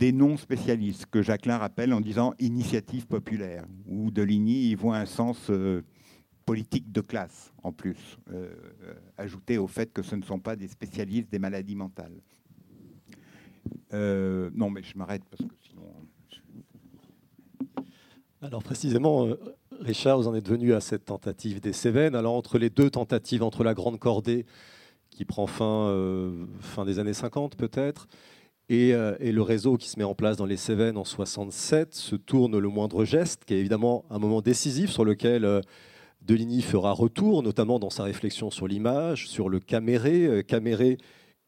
[0.00, 5.50] non-spécialistes, que Jacqueline rappelle en disant initiative populaire, où Deligny voit un sens
[6.50, 8.18] politique de classe, en plus,
[9.16, 12.20] ajouté au fait que ce ne sont pas des spécialistes des maladies mentales.
[13.92, 15.82] Euh, non, mais je m'arrête parce que sinon.
[18.42, 19.38] Alors précisément, euh,
[19.80, 22.14] Richard, vous en êtes venu à cette tentative des Cévennes.
[22.14, 24.46] Alors entre les deux tentatives, entre la Grande Cordée,
[25.10, 28.06] qui prend fin euh, fin des années 50 peut-être,
[28.68, 32.14] et, et, le réseau qui se met en place dans les Cévennes en 67, se
[32.14, 35.60] tourne le moindre geste, qui est évidemment un moment décisif sur lequel
[36.22, 40.98] Deligny fera retour, notamment dans sa réflexion sur l'image, sur le caméré, caméré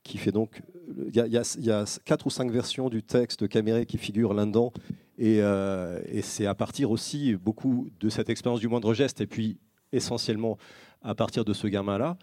[0.03, 0.63] qui fait donc.
[1.09, 4.73] Il y, a, quatre ou cinq versions du texte Caméré qui figurent là-dedans.
[5.21, 9.59] Euh, et, c'est à partir aussi beaucoup de cette expérience du moindre geste, et puis
[9.93, 10.59] essentiellement
[11.03, 12.17] à partir de ce gamin-là,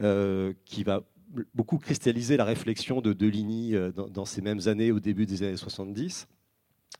[0.00, 1.02] euh, qui va
[1.54, 5.56] beaucoup cristalliser la réflexion de Deligny euh, dans, ces mêmes années, au début des années
[5.56, 6.26] 70.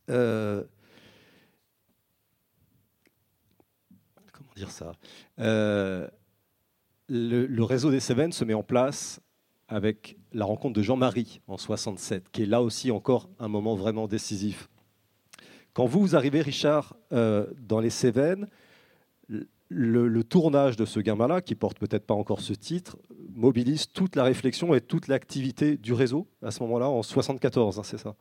[0.07, 0.65] comment
[4.57, 4.93] dire ça
[7.09, 9.21] le, le, réseau des Cévennes se met en place
[9.69, 14.07] avec la rencontre de Jean-Marie en 67, qui est là aussi encore un moment vraiment
[14.07, 14.69] décisif.
[15.73, 18.49] Quand vous, arrivez, Richard, euh, dans les Cévennes,
[19.69, 22.97] le, tournage de ce gamin-là, qui porte peut-être pas encore ce titre,
[23.35, 27.83] mobilise toute la réflexion et toute l'activité du réseau à ce moment-là, en 74, hein,
[27.83, 28.15] c'est ça?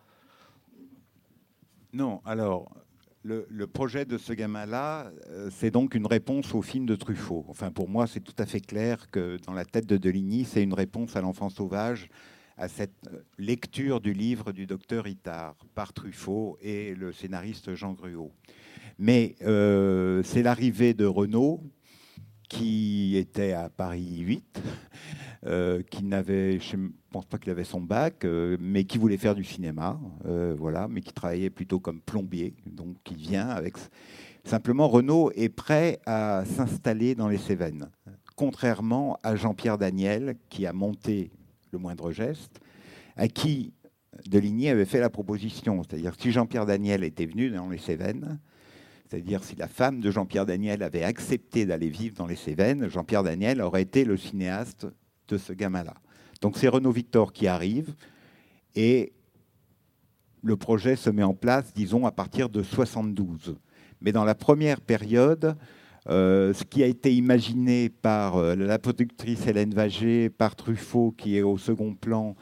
[1.93, 2.71] Non, alors
[3.25, 7.45] le, projet de ce gamin-là, euh, c'est donc une réponse au film de Truffaut.
[7.47, 10.61] Enfin, pour moi, c'est tout à fait clair que dans la tête de Deligny, c'est
[10.61, 12.09] une réponse à l'enfant sauvage,
[12.57, 17.93] à cette euh, lecture du livre du docteur Itard par Truffaut et le scénariste Jean
[17.93, 18.31] Gruau.
[18.99, 21.63] Mais euh, c'est l'arrivée de Renault,
[22.49, 24.61] qui était à Paris 8,
[25.45, 29.17] euh, qui n'avait, je ne pense pas qu'il avait son bac, euh, mais qui voulait
[29.17, 33.75] faire du cinéma, euh, voilà, mais qui travaillait plutôt comme plombier, donc qui vient avec.
[34.43, 37.89] Simplement, Renault est prêt à s'installer dans les Cévennes,
[38.35, 41.31] contrairement à Jean-Pierre Daniel, qui a monté
[41.71, 42.59] le moindre geste,
[43.15, 43.73] à qui
[44.27, 45.83] Deligny avait fait la proposition.
[45.83, 48.39] C'est-à-dire, si Jean-Pierre Daniel était venu dans les Cévennes,
[49.09, 53.23] C'est-à-dire si la femme de Jean-Pierre Daniel avait accepté d'aller vivre dans les Cévennes, Jean-Pierre
[53.23, 54.87] Daniel aurait été le cinéaste
[55.27, 55.93] de ce gamin-là.
[56.41, 57.93] Donc c'est Renaud Victor qui arrive
[58.75, 59.13] et
[60.43, 63.55] le projet se met en place, disons, à partir de 72.
[64.01, 65.55] Mais dans la première période,
[66.07, 71.35] euh, ce qui a été imaginé par euh, la productrice Hélène Vagé, par Truffaut qui
[71.37, 72.35] est au second plan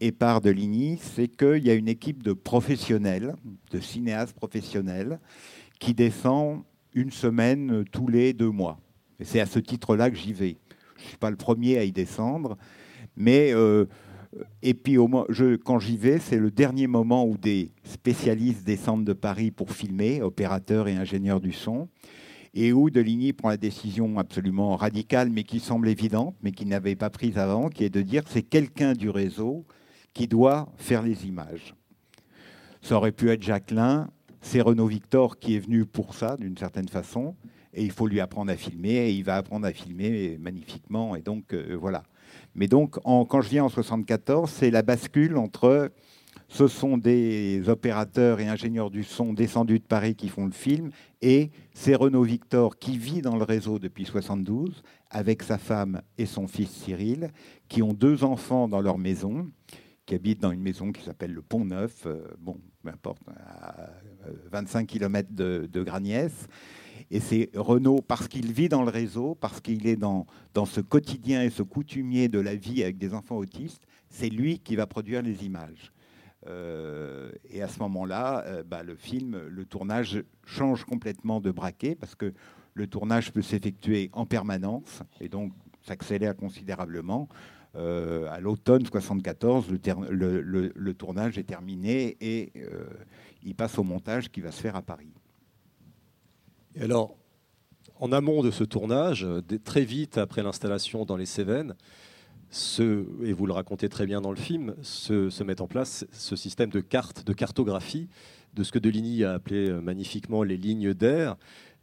[0.00, 3.34] et par Deligny, c'est qu'il y a une équipe de professionnels,
[3.72, 5.18] de cinéastes professionnels,
[5.78, 6.62] qui descend
[6.94, 8.78] une semaine tous les deux mois.
[9.20, 10.56] Et c'est à ce titre-là que j'y vais.
[10.96, 12.56] Je ne suis pas le premier à y descendre,
[13.16, 13.86] mais euh,
[14.62, 14.96] et puis
[15.28, 19.72] je, quand j'y vais, c'est le dernier moment où des spécialistes descendent de Paris pour
[19.72, 21.88] filmer, opérateurs et ingénieurs du son
[22.54, 26.96] et où Deligny prend la décision absolument radicale, mais qui semble évidente, mais qui n'avait
[26.96, 29.64] pas prise avant, qui est de dire c'est quelqu'un du réseau
[30.14, 31.74] qui doit faire les images.
[32.82, 34.08] Ça aurait pu être Jacqueline,
[34.40, 37.34] c'est Renaud Victor qui est venu pour ça, d'une certaine façon,
[37.74, 41.22] et il faut lui apprendre à filmer, et il va apprendre à filmer magnifiquement, et
[41.22, 42.04] donc euh, voilà.
[42.54, 45.90] Mais donc, quand je viens en 74, c'est la bascule entre
[46.48, 50.90] ce sont des opérateurs et ingénieurs du son descendus de Paris qui font le film,
[51.20, 56.26] et c'est Renaud Victor qui vit dans le réseau depuis 72 avec sa femme et
[56.26, 57.30] son fils Cyril,
[57.68, 59.50] qui ont deux enfants dans leur maison,
[60.06, 62.58] qui habitent dans une maison qui s'appelle le Pont Neuf, euh, bon,
[62.88, 63.90] peu importe, à
[64.50, 65.84] 25 km de, de.
[67.10, 70.80] Et c'est Renaud, parce qu'il vit dans le réseau, parce qu'il est dans, dans ce
[70.80, 74.86] quotidien et ce coutumier de la vie avec des enfants autistes, c'est lui qui va
[74.86, 75.92] produire les images.
[76.46, 81.94] Euh, et à ce moment-là, euh, bah, le film, le tournage change complètement de braquet
[81.94, 82.32] parce que
[82.74, 87.28] le tournage peut s'effectuer en permanence et donc s'accélère considérablement.
[87.78, 92.52] Euh, à l'automne 74, le, tournage est terminé et
[93.42, 95.12] il passe au montage qui va se faire à Paris.
[96.80, 97.16] Alors,
[98.00, 99.26] en amont de ce tournage,
[99.64, 101.74] très vite après l'installation dans les Cévennes,
[103.22, 106.34] et vous le racontez très bien dans le film, se, se met en place ce
[106.34, 108.08] système de cartes, de cartographie,
[108.54, 111.36] de ce que Deligny a appelé euh, magnifiquement les lignes d'air.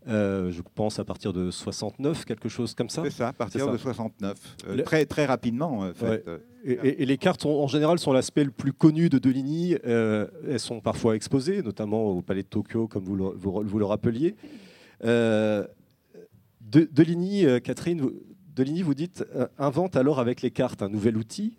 [0.08, 3.02] Euh, je pense à partir de 69, quelque chose comme ça.
[3.04, 4.38] C'est ça, à partir de 69.
[4.68, 6.24] Euh, très, très rapidement, en fait.
[6.64, 9.76] Et, les cartes, en général, sont l'aspect le plus connu de Deligny.
[9.84, 14.36] elles sont parfois exposées, notamment au Palais de Tokyo, comme vous le, vous, le rappeliez.
[15.02, 15.68] de,
[16.62, 18.10] Deligny, Catherine,
[18.56, 21.58] Deligny, vous dites, euh, invente alors avec les cartes un nouvel outil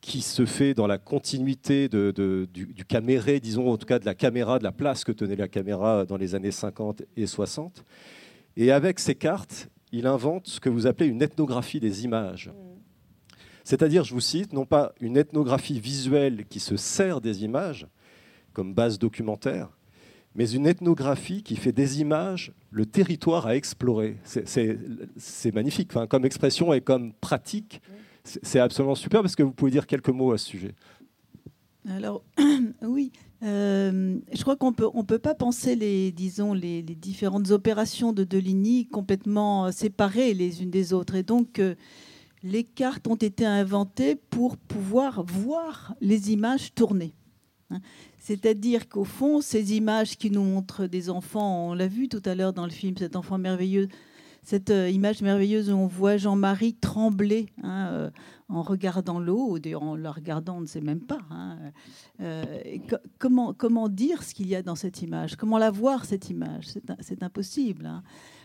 [0.00, 4.14] qui se fait dans la continuité du, du, caméré, disons en tout cas de la
[4.14, 7.84] caméra, de la place que tenait la caméra dans les années 50 et 60.
[8.56, 12.50] Et avec ces cartes, il invente ce que vous appelez une ethnographie des images.
[13.64, 17.86] C'est-à-dire, je vous cite, non pas une ethnographie visuelle qui se sert des images
[18.52, 19.68] comme base documentaire,
[20.34, 24.16] mais une ethnographie qui fait des images le territoire à explorer.
[24.24, 27.80] C'est magnifique, enfin, comme expression et comme pratique.
[28.42, 29.24] C'est absolument super.
[29.24, 30.74] Est-ce que vous pouvez dire quelques mots à ce sujet
[31.88, 32.22] Alors,
[32.82, 33.12] oui.
[33.44, 38.24] Euh, je crois qu'on peut, on peut pas penser les, disons, les, différentes opérations de
[38.24, 41.14] Deligny complètement séparées les unes des autres.
[41.14, 41.74] Et donc, euh,
[42.42, 47.14] les cartes ont été inventées pour pouvoir voir les images tourner.
[47.70, 47.80] Hein.
[48.18, 52.34] C'est-à-dire qu'au fond, ces images qui nous montrent des enfants, on l'a vu tout à
[52.34, 53.88] l'heure dans le film, cet enfant merveilleux,
[54.42, 58.10] cette euh, image merveilleuse où on voit Jean-Marie trembler hein, euh,
[58.48, 61.20] en regardant l'eau, ou en la regardant, on ne sait même pas.
[61.30, 61.58] Hein,
[62.20, 62.44] euh,
[63.18, 65.36] comment, dire ce qu'il y a dans cette image?
[65.36, 66.66] Comment la voir, cette image?
[67.00, 67.84] C'est impossible.
[67.84, 68.02] Hein.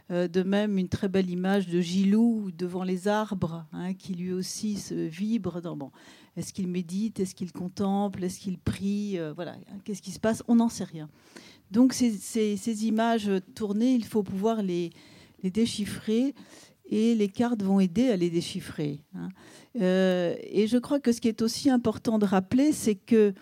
[0.09, 3.65] de même, une très belle image de Gilou devant les arbres,
[3.97, 5.61] qui lui aussi se vibre.
[5.61, 5.91] Bon,
[6.35, 7.21] est-ce qu'il médite?
[7.21, 8.25] Est-ce qu'il contemple?
[8.25, 9.17] Est-ce qu'il prie?
[9.35, 10.43] Voilà, qu'est-ce qui se passe?
[10.49, 11.07] On n'en sait rien.
[11.71, 14.91] Donc ces, images tournées, il faut pouvoir les,
[15.51, 16.33] déchiffrer
[16.85, 19.01] et les cartes vont aider à les déchiffrer.
[19.15, 19.29] Hein.
[19.81, 23.33] Euh, et je crois que ce qui est aussi important de rappeler, c'est que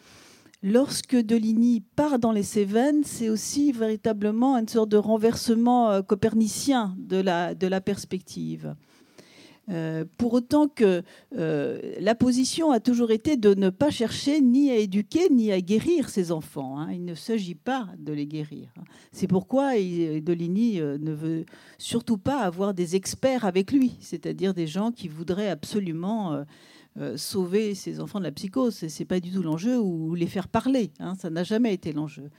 [0.64, 6.95] lorsque Deligny part dans les Cévennes, c'est aussi véritablement une sorte de renversement euh, copernicien
[6.97, 8.76] de la perspective.
[9.72, 11.01] Euh, pour autant que
[11.38, 15.61] euh, la position a toujours été de ne pas chercher ni à éduquer ni à
[15.61, 16.78] guérir ces enfants.
[16.80, 16.89] Hein.
[16.91, 18.67] Il ne s'agit pas de les guérir.
[18.78, 18.84] Hein.
[19.11, 21.45] C'est pourquoi Deligny euh, ne veut
[21.78, 26.43] surtout pas avoir des experts avec lui, c'est-à-dire des gens qui voudraient absolument
[27.15, 28.76] sauver ces enfants de la psychose.
[28.76, 30.91] Ce n'est pas du tout l'enjeu ou les faire parler.
[30.99, 31.15] Hein.
[31.15, 32.30] Ça n'a jamais été l'enjeu.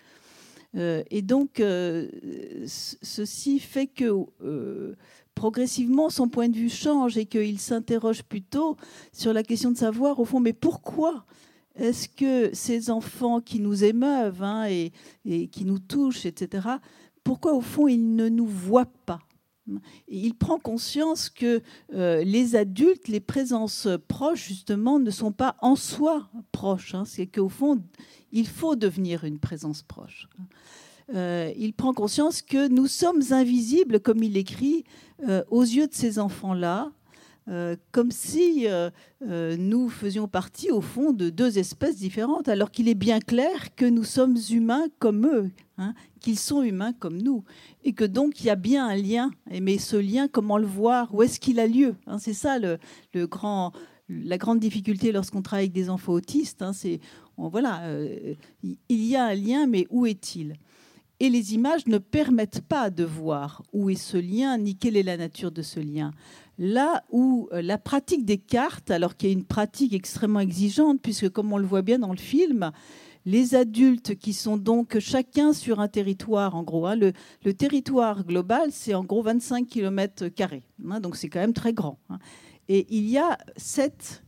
[0.75, 1.63] et donc,
[2.67, 4.27] ceci fait que
[5.35, 8.77] progressivement son point de vue change et qu'il s'interroge plutôt
[9.13, 11.25] sur la question de savoir, au fond, mais pourquoi
[11.75, 14.93] est-ce que ces enfants qui nous émeuvent hein, et,
[15.49, 16.69] qui nous touchent, etc.,
[17.25, 19.21] pourquoi au fond il ne nous voit pas?
[20.09, 21.63] Il prend conscience que
[21.95, 26.97] euh, les adultes, les présences proches, justement, ne sont pas en soi proches.
[26.97, 27.05] Hein.
[27.07, 27.81] C'est qu'au fond,
[28.33, 30.29] il faut devenir une présence proche.
[31.15, 34.85] Euh, il prend conscience que nous sommes invisibles, comme il écrit,
[35.29, 36.91] euh, aux yeux de ces enfants-là,
[37.49, 38.67] euh, comme si
[39.21, 43.85] nous faisions partie, au fond, de deux espèces différentes, alors qu'il est bien clair que
[43.85, 47.45] nous sommes humains comme eux, hein, qu'ils sont humains comme nous,
[47.85, 49.31] et que donc il y a bien un lien.
[49.61, 51.13] Mais ce lien, comment le voir?
[51.15, 51.97] Où est-ce qu'il a lieu?
[52.07, 52.79] Hein, C'est ça le,
[53.27, 53.73] grand,
[54.09, 56.63] la grande difficulté lorsqu'on travaille avec des enfants autistes.
[56.63, 57.01] Hein, c'est
[57.37, 57.83] voilà,
[58.63, 60.55] il y a un lien, mais où est-il?
[61.23, 65.05] Et les images ne permettent pas de voir où est ce lien, ni quelle est
[65.05, 66.11] la nature de ce lien.
[66.59, 71.01] Là où euh, la pratique des cartes, alors qu'il y a une pratique extrêmement exigeante,
[71.01, 72.73] puisque comme on le voit bien dans le film,
[73.25, 78.71] les adultes qui sont donc chacun sur un territoire, en gros, hein, le, territoire global,
[78.73, 80.25] c'est en gros 25 km,
[80.91, 82.01] hein, donc c'est quand même très grand.
[82.11, 82.19] Hein.
[82.69, 84.25] Et il y a sept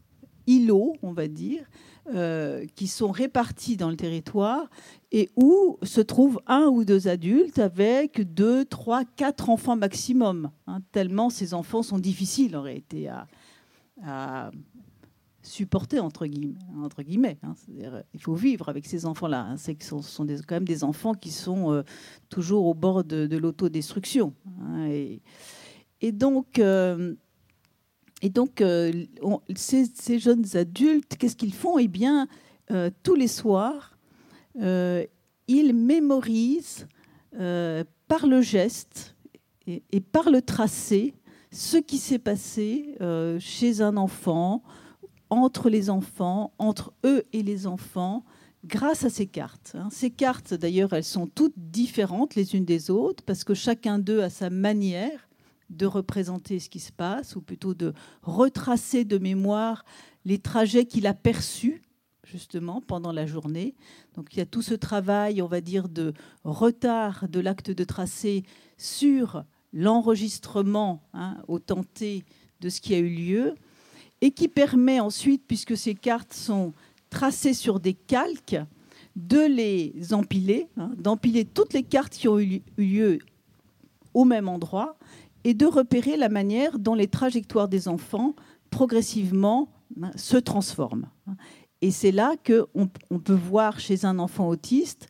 [0.47, 1.65] îlots, on va dire,
[2.13, 4.69] euh, qui sont répartis dans le territoire
[5.11, 10.51] et où se trouvent un ou deux adultes avec deux, trois, quatre enfants maximum.
[10.67, 14.51] Hein, tellement ces enfants sont difficiles en réalité à,
[15.41, 17.39] supporter entre guillemets.
[17.43, 17.55] Hein.
[18.13, 19.41] il faut vivre avec ces enfants-là.
[19.41, 19.57] Hein.
[19.57, 21.85] Ce sont, quand même des enfants qui sont euh,
[22.29, 24.35] toujours au bord de, l'autodestruction.
[24.89, 25.23] Et,
[26.03, 27.15] et, donc, euh,
[28.23, 29.05] et donc, euh,
[29.55, 31.79] ces, jeunes adultes, qu'est-ce qu'ils font?
[31.79, 32.27] Eh bien,
[32.71, 33.99] euh, tous les soirs,
[34.61, 35.05] euh,
[35.49, 36.89] ils mémorisent
[38.07, 39.17] par le geste
[39.67, 41.15] et, par le tracé
[41.51, 42.97] ce qui s'est passé
[43.41, 44.63] chez un enfant,
[45.31, 48.25] entre les enfants, entre eux et les enfants,
[48.65, 49.73] grâce à ces cartes.
[49.75, 49.89] Hein.
[49.91, 54.23] Ces cartes, d'ailleurs, elles sont toutes différentes les unes des autres, parce que chacun d'eux
[54.23, 55.24] a sa manière
[55.71, 57.93] de représenter ce qui se passe, ou plutôt de
[58.23, 59.85] retracer de mémoire
[60.25, 61.83] les trajets qu'il a perçus
[62.25, 63.75] justement pendant la journée.
[64.15, 67.85] Donc il y a tout ce travail, on va dire, de retard de l'acte de
[67.85, 68.45] tracé
[68.79, 72.25] sur l'enregistrement hein, au tenté
[72.61, 73.55] de ce qui a eu lieu,
[74.21, 76.73] et qui permet ensuite, puisque ces cartes sont
[77.11, 78.57] tracées sur des calques,
[79.17, 83.19] de les empiler, hein, d'empiler toutes les cartes qui ont eu lieu
[84.15, 84.97] au même endroit
[85.45, 88.35] et de repérer la manière dont les trajectoires des enfants
[88.71, 91.09] progressivement ben, se transforment.
[91.83, 95.07] Et c'est là qu'on on peut voir chez un enfant autiste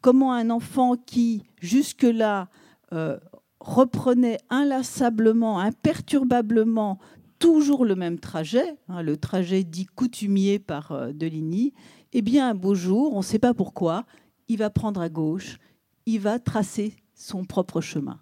[0.00, 2.48] comment un enfant qui jusque-là
[2.92, 3.18] euh,
[3.60, 6.98] reprenait inlassablement, imperturbablement
[7.38, 11.72] toujours le même trajet, hein, le trajet dit coutumier par euh, Deligny,
[12.12, 14.04] eh bien un beau jour, on ne sait pas pourquoi,
[14.48, 15.58] il va prendre à gauche,
[16.06, 18.20] il va tracer son propre chemin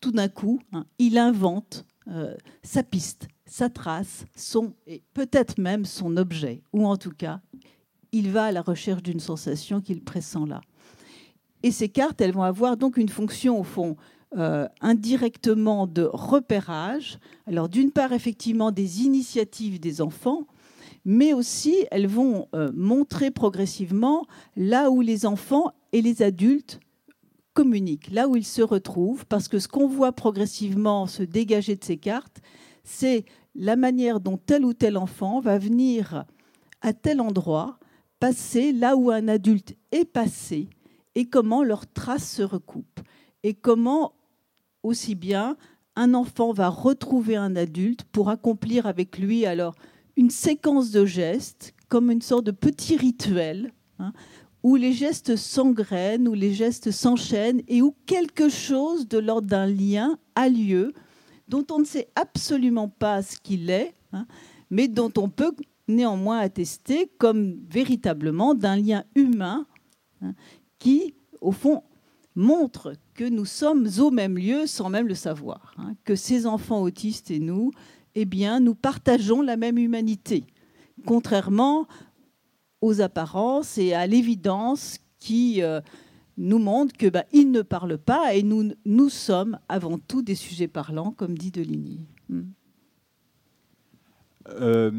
[0.00, 5.84] tout d'un coup, hein, il invente euh, sa piste, sa trace, son et peut-être même
[5.84, 7.40] son objet, ou en tout cas,
[8.12, 10.60] il va à la recherche d'une sensation qu'il pressent là.
[11.62, 13.96] Et ces cartes, elles vont avoir donc une fonction au fond
[14.36, 17.18] euh, indirectement de repérage.
[17.46, 20.46] Alors d'une part, effectivement, des initiatives des enfants,
[21.04, 24.26] mais aussi elles vont euh, montrer progressivement
[24.56, 26.80] là où les enfants et les adultes
[27.56, 31.82] communique, là où il se retrouve, parce que ce qu'on voit progressivement se dégager de
[31.82, 32.42] ces cartes,
[32.84, 36.26] c'est la manière dont tel ou tel enfant va venir
[36.82, 37.78] à tel endroit,
[38.20, 40.68] passer là où un adulte est passé,
[41.14, 43.00] et comment leurs traces se recoupent,
[43.42, 44.12] et comment
[44.82, 45.56] aussi bien
[45.96, 49.74] un enfant va retrouver un adulte pour accomplir avec lui alors
[50.16, 53.72] une séquence de gestes, comme une sorte de petit rituel.
[53.98, 54.12] Hein,
[54.66, 59.66] où les gestes s'engrènent, où les gestes s'enchaînent et où quelque chose de l'ordre d'un
[59.66, 60.92] lien a lieu
[61.46, 64.26] dont on ne sait absolument pas ce qu'il est, hein,
[64.68, 65.52] mais dont on peut
[65.86, 69.68] néanmoins attester comme véritablement d'un lien humain
[70.20, 70.34] hein,
[70.80, 71.84] qui, au fond,
[72.34, 76.82] montre que nous sommes au même lieu sans même le savoir, hein, que ces enfants
[76.82, 77.70] autistes et nous,
[78.16, 80.42] eh bien, nous partageons la même humanité,
[81.04, 81.86] contrairement
[82.80, 85.80] aux apparences et à l'évidence qui euh,
[86.36, 90.68] nous montre que bah, ne parlent pas et nous, nous sommes avant tout des sujets
[90.68, 92.00] parlants, comme dit Deligny.
[92.28, 92.42] Hmm.
[94.60, 94.92] Euh,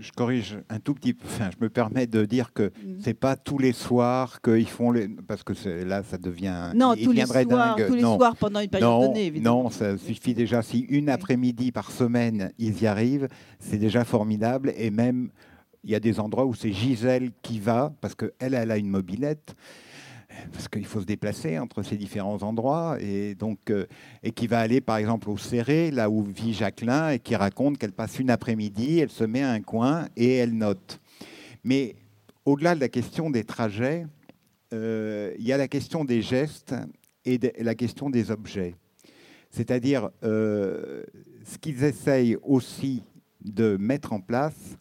[0.00, 1.24] je corrige un tout petit peu.
[1.26, 2.98] Enfin, je me permets de dire que ce hmm.
[3.00, 5.52] c'est pas tous les soirs qu'ils font les parce que
[5.84, 9.64] là ça devient non tous les soirs tous les soirs pendant une période donnée évidemment.
[9.64, 14.72] non ça suffit déjà si une après-midi par semaine ils y arrivent c'est déjà formidable
[14.76, 15.30] et même
[15.84, 18.88] il y a des endroits où c'est Gisèle qui va, parce qu'elle, elle a une
[18.88, 19.54] mobilette.
[20.52, 23.72] parce qu'il faut se déplacer entre ces différents endroits, et donc
[24.22, 27.78] et qui va aller par exemple au Serré, là où vit Jacqueline, et qui raconte
[27.78, 31.00] qu'elle passe une après-midi, elle se met à un coin et elle note.
[31.64, 31.96] Mais
[32.44, 34.06] au-delà de la question des trajets,
[34.72, 36.74] il y a la question des gestes
[37.24, 38.74] et la question des objets.
[39.50, 43.02] C'est-à-dire, ce qu'ils essayent aussi
[43.42, 44.76] de mettre en place,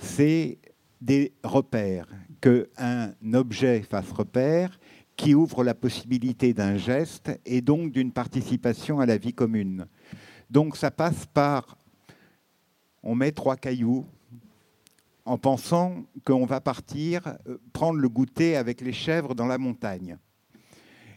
[0.00, 0.58] c'est
[1.00, 2.08] des repères,
[2.40, 4.78] qu'un objet fasse repère,
[5.16, 9.86] qui ouvre la possibilité d'un geste et donc d'une participation à la vie commune.
[10.48, 11.76] Donc ça passe par,
[13.02, 14.06] on met trois cailloux
[15.26, 20.16] en pensant qu'on va partir euh, prendre le goûter avec les chèvres dans la montagne.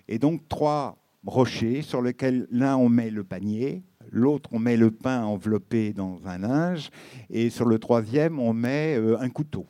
[0.07, 4.91] Et donc trois rochers sur lesquels l'un on met le panier, l'autre on met le
[4.91, 6.89] pain enveloppé dans un linge,
[7.29, 9.65] et sur le troisième on met euh, un couteau.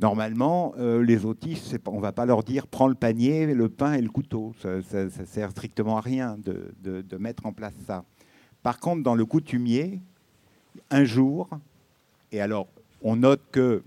[0.00, 3.92] Normalement, euh, les autistes, on ne va pas leur dire prends le panier, le pain
[3.92, 4.52] et le couteau.
[4.60, 8.04] Ça ne sert strictement à rien de, de, mettre en place ça.
[8.64, 10.00] Par contre, dans le coutumier,
[10.90, 11.48] un jour,
[12.32, 12.66] et alors
[13.00, 13.84] on note que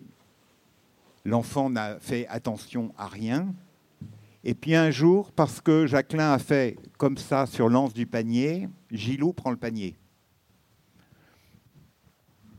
[1.25, 3.47] l'enfant n'a fait attention à rien,
[4.45, 8.69] et puis un jour, parce que Jacqueline a fait comme ça sur l'anse du panier,
[8.91, 9.97] Gilou prend le panier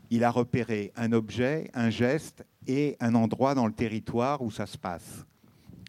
[0.09, 4.65] il a repéré un objet, un geste et un endroit dans le territoire où ça
[4.65, 5.25] se passe.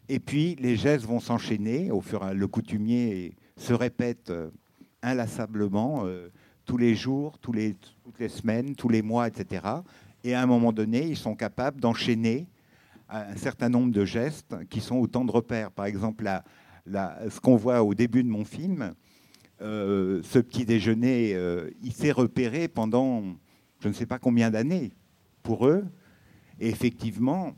[0.08, 2.40] Et puis les gestes vont s'enchaîner au fur et à mesure.
[2.40, 4.50] Le coutumier se répète euh,
[5.02, 6.28] inlassablement euh,
[6.64, 9.62] tous les jours, toutes les semaines, tous les mois, etc.
[10.24, 12.46] Et à un moment donné, ils sont capables d'enchaîner
[13.08, 15.70] un certain nombre de gestes qui sont autant de repères.
[15.70, 16.28] Par exemple,
[16.86, 18.94] ce qu'on voit au début de mon film,
[19.60, 21.36] euh, ce petit déjeuner,
[21.82, 23.22] il s'est repéré pendant
[23.80, 24.92] je ne sais pas combien d'années
[25.42, 25.84] pour eux.
[26.60, 27.54] Et effectivement,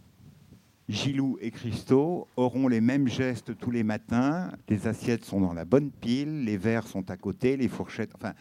[0.89, 4.51] Gilou et Christo auront les mêmes gestes tous les matins.
[4.69, 8.35] Les assiettes sont dans la bonne pile, les verres sont à côté, les fourchettes, enfin,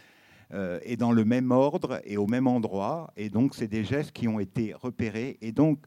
[0.53, 3.13] euh, et dans le même ordre et au même endroit.
[3.15, 5.37] Et donc, c'est des gestes qui ont été repérés.
[5.41, 5.79] Et donc,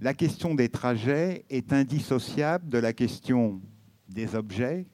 [0.00, 3.60] la question des trajets est indissociable de la question
[4.08, 4.86] des objets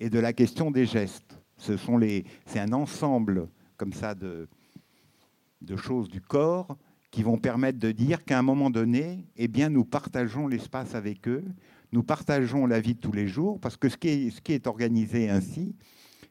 [0.00, 1.38] et de la question des gestes.
[1.56, 4.48] Ce sont les, c'est un ensemble comme ça de,
[5.62, 6.76] de choses du corps
[7.10, 11.28] qui vont permettre de dire qu'à un moment donné, eh bien, nous partageons l'espace avec
[11.28, 11.44] eux,
[11.92, 14.52] nous partageons la vie de tous les jours, parce que ce qui est, ce qui
[14.52, 15.74] est organisé ainsi,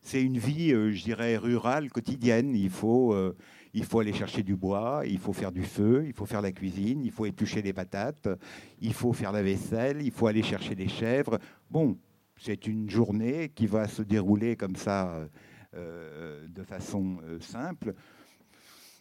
[0.01, 2.55] c'est une vie, euh, je dirais, rurale, quotidienne.
[2.55, 3.35] Il faut, euh,
[3.75, 6.51] il faut aller chercher du bois, il faut faire du feu, il faut faire la
[6.51, 8.27] cuisine, il faut éplucher les patates,
[8.81, 11.37] il faut faire la vaisselle, il faut aller chercher des chèvres.
[11.69, 11.97] Bon,
[12.37, 15.27] c'est une journée qui va se dérouler comme ça,
[15.75, 17.93] euh, de façon simple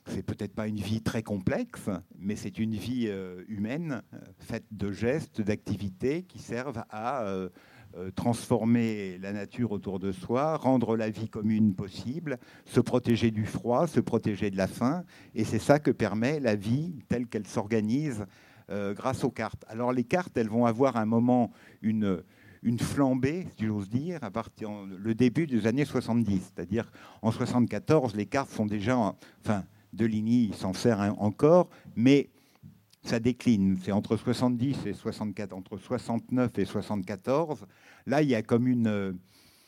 [0.06, 4.66] c'est peut-être pas une vie très complexe, mais c'est une vie euh, humaine euh, faite
[4.70, 7.48] de gestes, d'activités qui servent à euh,
[8.14, 13.86] transformer la nature autour de soi, rendre la vie commune possible, se protéger du froid,
[13.86, 15.04] se protéger de la faim.
[15.34, 18.26] Et c'est ça que permet la vie telle qu'elle s'organise
[18.68, 19.64] grâce aux cartes.
[19.68, 22.22] Alors les cartes, elles vont avoir un moment une,
[22.64, 26.52] une flambée, si j'ose dire, à partir le début des années 70.
[26.54, 26.90] C'est-à-dire
[27.22, 28.96] en 74, les cartes sont déjà,
[29.44, 32.30] enfin, Deligny s'en sert encore, mais
[33.04, 33.78] ça décline.
[33.82, 37.66] C'est entre 70 et 64, entre 69 et 74.
[38.06, 39.16] Là, il y a comme une,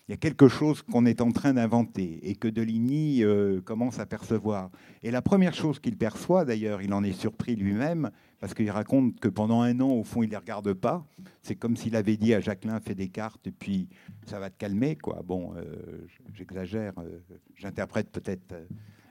[0.09, 3.99] il y a quelque chose qu'on est en train d'inventer et que Deligny euh, commence
[3.99, 4.71] à percevoir.
[5.03, 9.19] Et la première chose qu'il perçoit, d'ailleurs, il en est surpris lui-même, parce qu'il raconte
[9.19, 11.05] que pendant un an, au fond, il ne les regarde pas.
[11.43, 13.89] C'est comme s'il avait dit à Jacqueline, fais des cartes et puis
[14.27, 14.95] ça va te calmer.
[14.95, 15.23] Quoi.
[15.25, 17.19] Bon, euh, j'exagère, euh,
[17.57, 18.55] j'interprète peut-être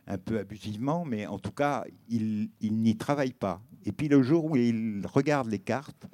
[0.08, 3.62] un peu abusivement, mais en tout cas, il, n'y travaille pas.
[3.86, 6.08] Et puis le jour où il regarde les cartes,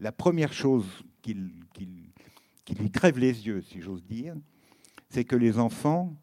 [0.00, 0.86] la première chose
[1.22, 4.34] qui lui crève les yeux, si j'ose dire,
[5.08, 6.14] c'est que les enfants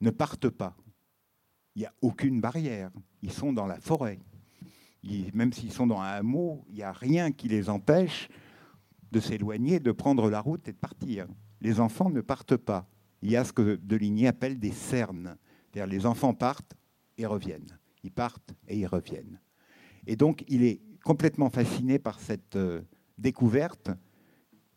[0.00, 0.76] ne partent pas.
[1.74, 2.90] Il n'y a aucune barrière.
[3.22, 4.20] Ils sont dans la forêt.
[5.32, 8.28] même s'ils sont dans un hameau, il n'y a rien qui les empêche
[9.10, 11.26] de s'éloigner, de prendre la route et de partir.
[11.60, 12.86] Les enfants ne partent pas.
[13.22, 15.36] Il y a ce que Deligny appelle des cernes
[15.74, 16.74] les enfants partent
[17.18, 17.78] et reviennent.
[18.02, 19.40] Ils partent et ils reviennent.
[20.06, 22.82] Et donc, il est complètement fasciné par cette euh,
[23.18, 23.90] découverte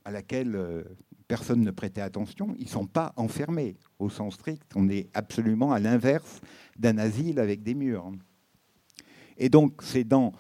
[0.05, 0.83] à laquelle euh,
[1.27, 2.55] personne ne prêtait attention.
[2.57, 4.71] Ils ne sont pas enfermés au sens strict.
[4.75, 6.41] On est absolument à l'inverse
[6.77, 8.11] d'un asile avec des murs.
[9.37, 10.31] Et donc, c'est dans,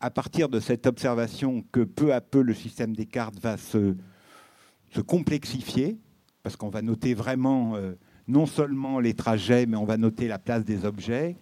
[0.00, 3.96] à partir de cette observation que peu à peu le système des cartes va se,
[5.06, 5.98] complexifier,
[6.42, 7.94] parce qu'on va noter vraiment euh,
[8.28, 11.36] non seulement les trajets, mais on va noter la place des objets.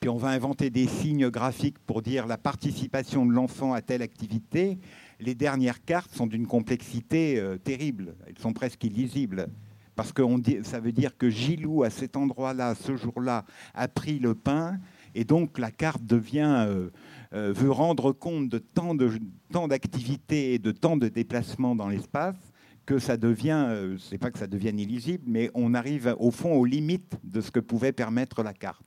[0.00, 4.02] Puis on va inventer des signes graphiques pour dire la participation de l'enfant à telle
[4.02, 4.78] activité,
[5.20, 8.16] les dernières cartes sont d'une complexité euh, terrible.
[8.26, 9.46] Elles sont presque illisibles.
[9.94, 10.22] Parce que
[10.64, 14.78] ça veut dire que Gilou, à cet endroit-là, ce jour-là, a pris le pain.
[15.14, 16.88] Et donc la carte devient, euh,
[17.34, 22.51] euh, veut rendre compte de tant d'activités et de tant de déplacements dans l'espace
[22.86, 26.64] que ça devient, c'est pas que ça devienne illisible, mais on arrive au fond aux
[26.64, 28.82] limites de ce que pouvait permettre la carte.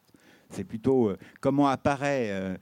[0.50, 2.56] C'est plutôt euh, comment apparaît euh,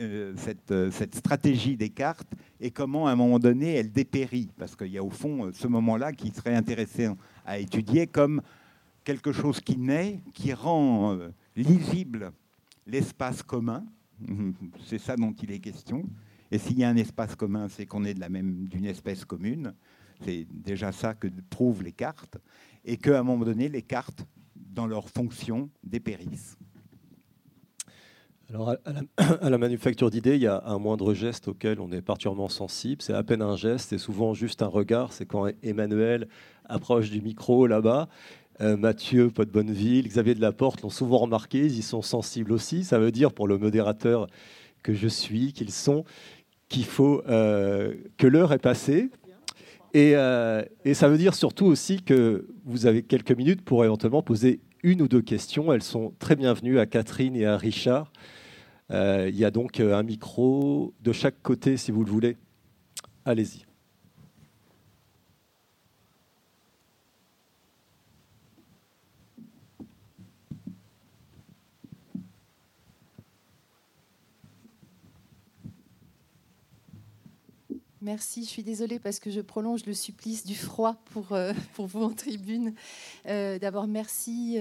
[0.00, 4.50] euh, cette, stratégie des cartes et comment, à un moment donné, elle dépérit.
[4.58, 8.42] Parce qu'il y a au fond ce moment-là qui serait intéressant à étudier comme
[9.04, 11.18] quelque chose qui naît, qui rend
[11.56, 12.32] lisible
[12.86, 13.84] l'espace commun.
[14.84, 16.04] C'est ça dont il est question.
[16.50, 19.72] Et s'il y a un espace commun, c'est qu'on est même d'une espèce commune.
[20.24, 22.38] C'est déjà ça que prouvent les cartes.
[22.84, 26.56] Et qu'à un moment donné, les cartes, dans leur fonction, dépérissent.
[28.50, 28.74] Alors,
[29.16, 33.00] à la, manufacture d'idées, il y a un moindre geste auquel on est particulièrement sensible.
[33.00, 35.12] C'est à peine un geste, c'est souvent juste un regard.
[35.12, 36.26] C'est quand Emmanuel
[36.64, 38.08] approche du micro là-bas.
[38.60, 42.84] Euh, Mathieu Pot-Bonneville, Xavier Delaporte l'ont souvent remarqué, ils y sont sensibles aussi.
[42.84, 44.26] Ça veut dire pour le modérateur
[44.82, 46.04] que je suis, qu'ils sont,
[46.68, 49.10] qu'il faut euh, que l'heure est passée.
[49.92, 54.22] Et, euh, et, ça veut dire surtout aussi que vous avez quelques minutes pour éventuellement
[54.22, 55.72] poser une ou deux questions.
[55.72, 58.12] Elles sont très bienvenues à Catherine et à Richard.
[58.90, 62.36] Euh, il y a donc euh, un micro de chaque côté, si vous le voulez.
[63.24, 63.69] Allez-y.
[78.10, 81.86] Merci, je suis désolée parce que je prolonge le supplice du froid pour, euh, pour
[81.86, 82.74] vous en tribune.
[83.24, 84.58] D'abord, merci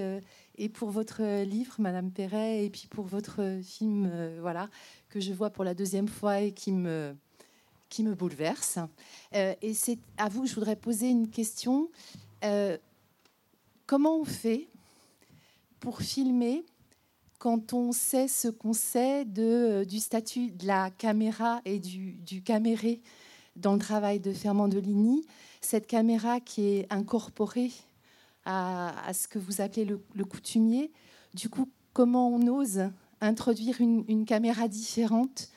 [0.60, 4.70] et pour votre livre, Madame Perret, et puis pour votre film, euh, voilà,
[5.08, 7.16] que je vois pour la deuxième fois et qui me,
[7.88, 8.78] qui me bouleverse.
[9.36, 11.90] Euh, et c'est à vous que je voudrais poser une question.
[12.44, 12.78] Euh,
[13.86, 14.68] comment on fait
[15.80, 16.66] pour filmer
[17.38, 22.44] quand on sait ce qu'on sait de, du statut de la caméra et du, du
[22.44, 23.02] caméré
[23.60, 24.70] dans le travail de Fernand
[25.62, 27.72] cette caméra qui est incorporée
[28.46, 30.92] à, ce que vous appelez le, coutumier.
[31.34, 32.90] Du coup, comment on ose
[33.22, 35.50] introduire une, caméra différente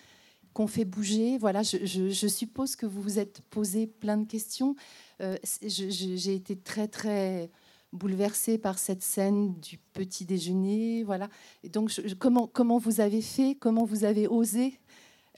[0.53, 1.39] qu'on fait bouger?
[1.39, 4.75] Voilà, je, suppose que vous vous êtes posé plein de questions.
[5.21, 7.51] Euh, j'ai été très très
[7.93, 11.05] bouleversée par cette scène du petit déjeuner.
[11.05, 11.29] Voilà.
[11.71, 13.57] Donc, comment, comment vous avez fait?
[13.59, 14.79] Comment vous avez osé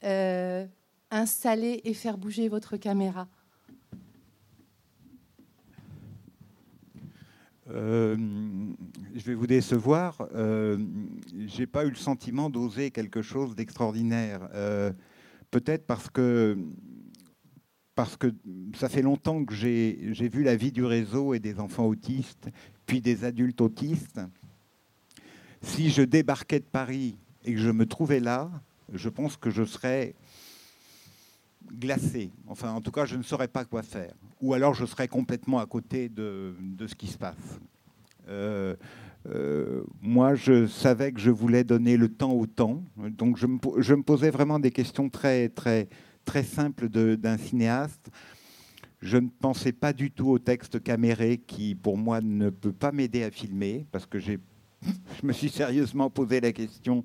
[0.03, 0.65] euh,
[1.15, 3.27] installer et faire bouger votre caméra
[7.71, 8.15] Euh,
[9.15, 10.27] je vais vous décevoir.
[10.35, 10.77] Euh,
[11.47, 14.47] j'ai pas eu le sentiment d'oser quelque chose d'extraordinaire.
[14.53, 14.91] Euh,
[15.51, 16.57] peut-être parce que
[17.95, 18.33] parce que
[18.75, 22.49] ça fait longtemps que j'ai vu la vie du réseau et des enfants autistes,
[22.85, 24.19] puis des adultes autistes.
[25.61, 28.51] Si je débarquais de Paris et que je me trouvais là,
[28.93, 30.13] je pense que je serais
[31.73, 32.31] glacé.
[32.47, 34.13] Enfin, en tout cas, je ne saurais pas quoi faire.
[34.41, 36.55] Ou alors, je serais complètement à côté de,
[36.87, 37.59] ce qui se passe.
[38.27, 38.75] Euh,
[39.27, 42.83] euh, moi, je savais que je voulais donner le temps au temps.
[42.97, 45.87] Donc, je me, posais vraiment des questions très, très,
[46.25, 48.09] très simples d'un cinéaste.
[49.01, 52.91] Je ne pensais pas du tout au texte caméré qui, pour moi, ne peut pas
[52.91, 54.39] m'aider à filmer parce que j'ai
[55.21, 57.03] je me suis sérieusement posé la question,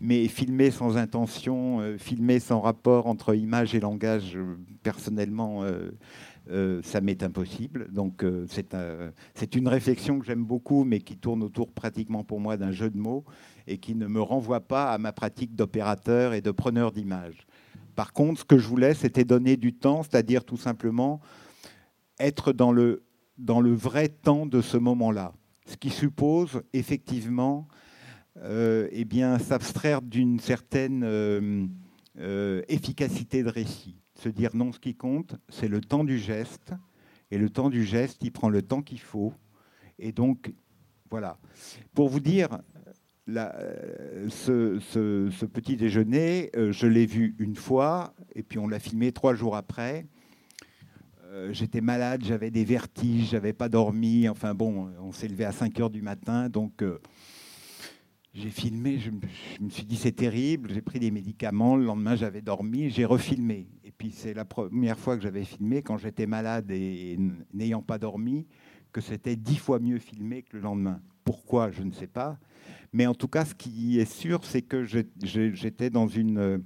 [0.00, 6.82] mais filmer sans intention, euh, filmer sans rapport entre image et langage, euh, personnellement, euh,
[6.82, 7.88] ça m'est impossible.
[7.92, 8.24] Donc
[9.34, 12.90] c'est une réflexion que j'aime beaucoup, mais qui tourne autour pratiquement pour moi d'un jeu
[12.90, 13.24] de mots
[13.66, 17.46] et qui ne me renvoie pas à ma pratique d'opérateur et de preneur d'image.
[17.94, 21.20] Par contre, ce que je voulais, c'était donner du temps, c'est-à-dire tout simplement
[22.18, 23.04] être le,
[23.38, 25.32] dans le vrai temps de ce moment-là
[25.66, 27.68] ce qui suppose effectivement
[28.42, 29.06] euh, eh
[29.38, 31.66] s'abstraire d'une certaine euh,
[32.18, 33.96] euh, efficacité de récit.
[34.14, 36.72] Se dire non, ce qui compte, c'est le temps du geste,
[37.30, 39.32] et le temps du geste, il prend le temps qu'il faut.
[39.98, 40.52] Et donc,
[41.10, 41.38] voilà.
[41.94, 42.58] Pour vous dire,
[43.28, 49.56] ce, petit déjeuner, je l'ai vu une fois, et puis on l'a filmé trois jours
[49.56, 50.06] après.
[51.34, 54.28] Euh, j'étais malade, j'avais des vertiges, j'avais pas dormi.
[54.28, 57.00] Enfin bon, on s'est levé à 5 heures du matin, donc euh,
[58.34, 58.98] j'ai filmé.
[58.98, 60.72] Je, me suis dit c'est terrible.
[60.72, 61.74] J'ai pris des médicaments.
[61.74, 62.88] Le lendemain, j'avais dormi.
[62.88, 63.66] J'ai refilmé.
[63.82, 67.18] Et puis c'est la première fois que j'avais filmé quand j'étais malade et,
[67.52, 68.46] n'ayant pas dormi,
[68.92, 71.00] que c'était dix fois mieux filmé que le lendemain.
[71.24, 72.38] Pourquoi Je ne sais pas.
[72.92, 76.62] Mais en tout cas, ce qui est sûr, c'est que j'étais dans une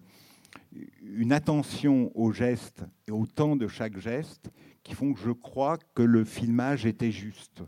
[1.03, 4.51] une attention aux gestes et au temps de chaque geste
[4.83, 7.63] qui font que je crois que le filmage était juste.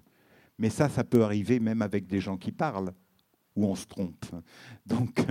[0.58, 2.92] Mais ça, ça peut arriver même avec des gens qui parlent
[3.56, 4.26] où on se trompe.
[4.86, 5.24] Donc,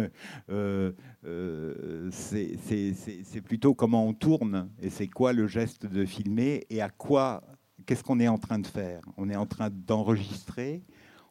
[0.50, 0.92] euh,
[1.26, 6.90] euh, c'est plutôt comment on tourne et c'est quoi le geste de filmer et à
[6.90, 7.44] quoi,
[7.86, 9.02] qu'est-ce qu'on est en train de faire.
[9.18, 10.84] On est en train d'enregistrer,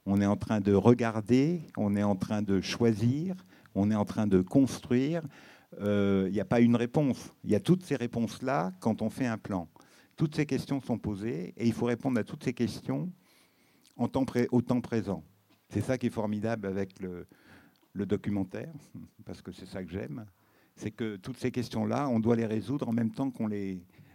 [0.07, 3.35] on est en train de regarder, on est en train de choisir,
[3.75, 5.23] on est en train de construire.
[5.73, 7.33] Il euh, n'y a pas une réponse.
[7.45, 9.69] Il y a toutes ces réponses-là quand on fait un plan.
[10.17, 13.13] Toutes ces questions sont posées et il faut répondre à toutes ces questions
[13.97, 15.23] au temps présent.
[15.69, 17.27] C'est ça qui est formidable avec le,
[17.95, 18.73] documentaire,
[19.25, 20.25] parce que c'est ça que j'aime.
[20.77, 23.49] C'est que toutes ces questions-là, on doit les résoudre en même temps qu'on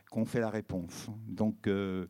[0.09, 1.09] qu'on fait la réponse.
[1.27, 2.07] Donc, euh,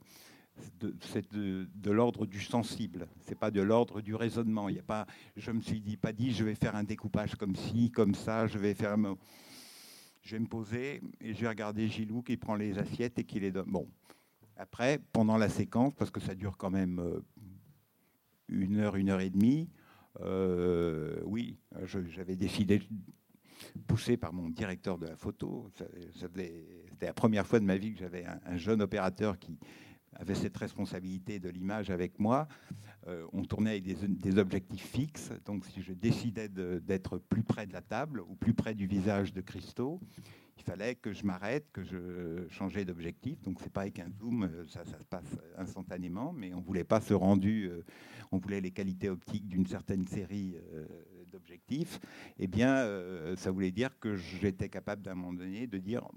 [1.01, 4.69] c'est de, l'ordre du sensible, c'est pas de l'ordre du raisonnement.
[4.69, 7.35] Il y a pas, je me suis dit, pas dit, je vais faire un découpage
[7.35, 8.97] comme ci, comme ça, je vais faire,
[10.21, 13.39] je vais me poser et je vais regarder Gilou qui prend les assiettes et qui
[13.39, 13.71] les donne.
[13.71, 13.88] Bon,
[14.57, 17.19] après, pendant la séquence, parce que ça dure quand même euh,
[18.47, 19.69] une heure, une heure et demie,
[20.21, 22.81] euh, oui, j'avais décidé,
[23.88, 25.69] poussé par mon directeur de la photo,
[26.13, 26.65] c'était
[27.01, 29.57] la première fois de ma vie que j'avais un, jeune opérateur qui
[30.15, 32.48] avait cette responsabilité de l'image avec moi.
[33.07, 37.73] Euh, on tournait avec des, objectifs fixes, donc si je décidais d'être plus près de
[37.73, 39.99] la table ou plus près du visage de Christo,
[40.57, 43.41] il fallait que je m'arrête, que je changeais d'objectif.
[43.41, 47.02] Donc c'est pas avec un zoom, euh, ça, se passe instantanément, mais on voulait pas
[47.02, 47.84] ce rendu, euh,
[48.31, 50.56] on voulait les qualités optiques d'une certaine série
[51.31, 51.99] d'objectifs.
[52.40, 52.88] Eh bien,
[53.35, 56.07] ça voulait dire que j'étais capable d'un moment donné de dire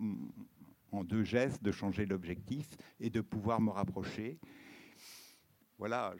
[0.92, 4.38] en deux gestes de changer l'objectif et de pouvoir me rapprocher.
[5.78, 6.14] Voilà,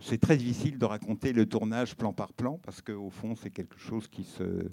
[0.00, 3.78] c'est très difficile de raconter le tournage plan par plan parce qu'au fond, c'est quelque
[3.78, 4.70] chose qui, se,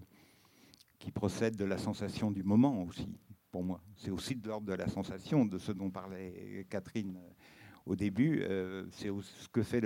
[1.00, 3.08] qui procède de la sensation du moment aussi,
[3.52, 3.82] pour moi.
[3.96, 7.18] C'est aussi de l'ordre de la sensation, de ce dont parlait Catherine
[7.86, 8.42] au début.
[8.42, 9.82] Euh, c'est ce que fait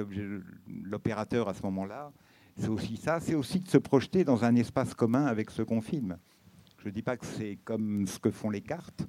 [0.68, 2.12] l'opérateur à ce moment-là.
[2.58, 5.82] C'est aussi ça, c'est aussi de se projeter dans un espace commun avec ce qu'on
[5.82, 6.18] filme.
[6.88, 9.06] Je ne dis pas que c'est comme ce que font les cartes,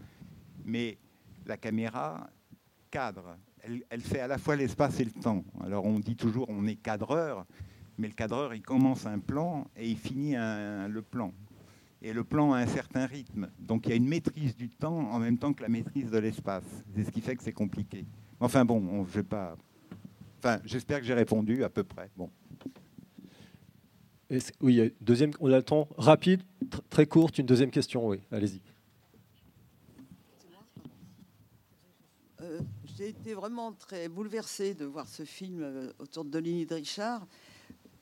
[0.64, 0.98] mais
[1.46, 2.28] la caméra
[2.90, 3.36] cadre.
[3.62, 5.44] Elle, fait à la fois l'espace et le temps.
[5.60, 7.46] Alors on dit toujours on est cadreur,
[7.96, 11.32] mais le cadreur il commence un plan et il finit le plan.
[12.02, 13.48] Et le plan a un certain rythme.
[13.60, 16.18] Donc il y a une maîtrise du temps en même temps que la maîtrise de
[16.18, 16.64] l'espace.
[16.96, 18.04] C'est ce qui fait que c'est compliqué.
[18.40, 19.56] Enfin bon, on, je vais pas.
[20.40, 22.10] Enfin, j'espère que j'ai répondu à peu près.
[22.16, 22.28] Bon
[24.60, 26.42] oui, deuxième, on temps rapide,
[26.90, 28.60] très courte, une deuxième question, oui, allez-y.
[32.42, 32.60] Euh,
[32.96, 37.26] j'ai été vraiment très bouleversée de voir ce film euh, autour de Deligny de Richard,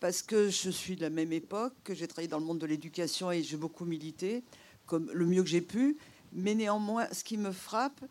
[0.01, 2.67] parce que je suis de la même époque, que j'ai travaillé dans le monde de
[2.67, 4.43] l'éducation et j'ai beaucoup milité,
[4.85, 5.97] comme le mieux que j'ai pu.
[6.33, 8.05] Mais néanmoins, ce qui me frappe,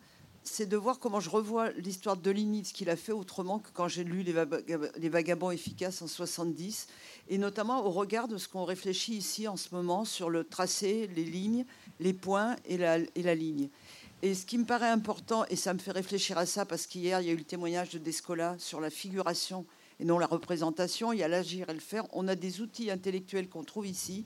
[0.48, 3.68] c'est de voir comment je revois l'histoire de Deligny, ce qu'il a fait autrement que
[3.72, 6.88] quand j'ai lu Les Vagabonds efficaces en 70,
[7.28, 11.08] et notamment au regard de ce qu'on réfléchit ici en ce moment sur le tracé,
[11.14, 11.64] les lignes,
[12.00, 13.68] les points et la, et la ligne.
[14.22, 17.20] Et ce qui me paraît important, et ça me fait réfléchir à ça, parce qu'hier,
[17.20, 19.66] il y a eu le témoignage de Descola sur la figuration
[19.98, 22.04] et non la représentation, il y a l'agir et le faire.
[22.12, 24.24] On a des outils intellectuels qu'on trouve ici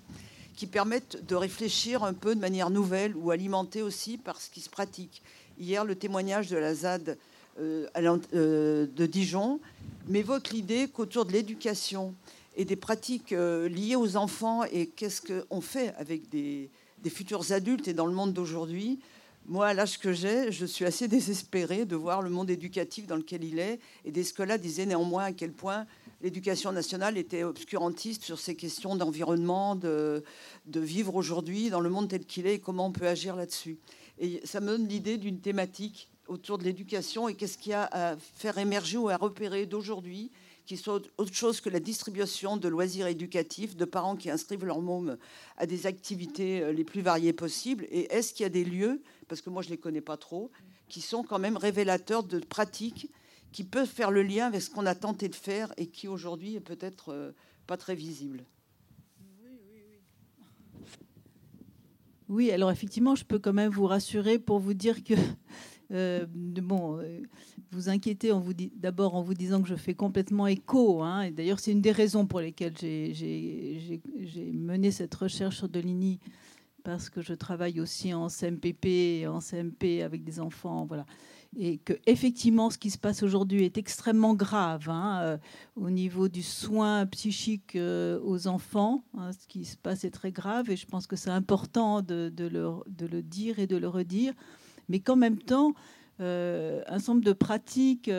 [0.56, 4.60] qui permettent de réfléchir un peu de manière nouvelle ou alimentés aussi par ce qui
[4.60, 5.22] se pratique.
[5.60, 7.18] Hier, le témoignage de la ZAD
[7.58, 7.86] euh,
[8.32, 9.60] euh, de Dijon
[10.08, 12.14] m'évoque l'idée qu'autour de l'éducation
[12.56, 16.70] et des pratiques euh, liées aux enfants et qu'est-ce qu'on fait avec des,
[17.10, 19.00] futurs adultes et dans le monde d'aujourd'hui,
[19.46, 23.16] moi, à l'âge que j'ai, je suis assez désespérée de voir le monde éducatif dans
[23.16, 23.80] lequel il est.
[24.06, 25.84] Et des là disaient néanmoins à quel point
[26.22, 30.24] l'éducation nationale était obscurantiste sur ces questions d'environnement, de,
[30.64, 33.76] de vivre aujourd'hui dans le monde tel qu'il est et comment on peut agir là-dessus.
[34.20, 37.88] Et ça me donne l'idée d'une thématique autour de l'éducation et qu'est-ce qu'il y a
[37.90, 40.30] à faire émerger ou à repérer d'aujourd'hui
[40.66, 44.82] qui soit autre chose que la distribution de loisirs éducatifs de parents qui inscrivent leurs
[44.82, 45.16] mômes
[45.56, 47.86] à des activités euh, les plus variées possibles.
[47.90, 50.16] Et est-ce qu'il y a des lieux, parce que moi je ne les connais pas
[50.16, 50.52] trop,
[50.88, 53.10] qui sont quand même révélateurs de pratiques
[53.50, 56.54] qui peuvent faire le lien avec ce qu'on a tenté de faire et qui aujourd'hui
[56.54, 57.32] est peut-être euh,
[57.66, 58.44] pas très visible?
[62.30, 65.14] Oui, alors effectivement, je peux quand même vous rassurer pour vous dire que
[65.90, 67.18] euh, bon, euh,
[67.72, 71.02] vous inquiétez en vous d'abord en vous disant que je fais complètement écho.
[71.02, 74.00] Hein, et d'ailleurs, c'est une des raisons pour lesquelles j'ai
[74.54, 76.20] mené cette recherche sur Deligny
[76.84, 81.06] parce que je travaille aussi en CMPP, en CMP avec des enfants, voilà.
[81.56, 85.38] Et que effectivement ce qui se passe aujourd'hui est extrêmement grave hein, euh,
[85.74, 89.04] au niveau du soin psychique euh, aux enfants.
[89.18, 92.32] Hein, ce qui se passe est très grave et je pense que c'est important de,
[92.38, 94.32] le, dire et de le redire,
[94.88, 95.74] mais qu'en même temps,
[96.20, 98.10] euh, un nombre de pratiques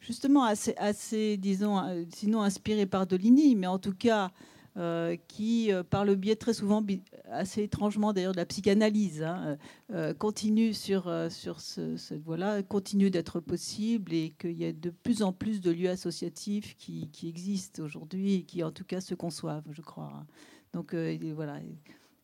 [0.00, 1.80] justement assez, disons,
[2.12, 4.30] sinon inspirées par Dolini, mais en tout cas
[4.76, 6.84] euh, qui, euh, par le biais très souvent,
[7.30, 9.56] assez étrangement d'ailleurs de la psychanalyse, hein,
[9.90, 14.90] euh, continue sur, sur ce, cette voie-là, continue d'être possible et qu'il y a de
[14.90, 19.00] plus en plus de lieux associatifs qui, qui existent aujourd'hui et qui en tout cas
[19.00, 20.12] se conçoivent, je crois.
[20.14, 20.26] Hein.
[20.74, 21.58] Donc voilà,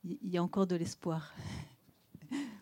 [0.04, 1.32] il y a encore de l'espoir.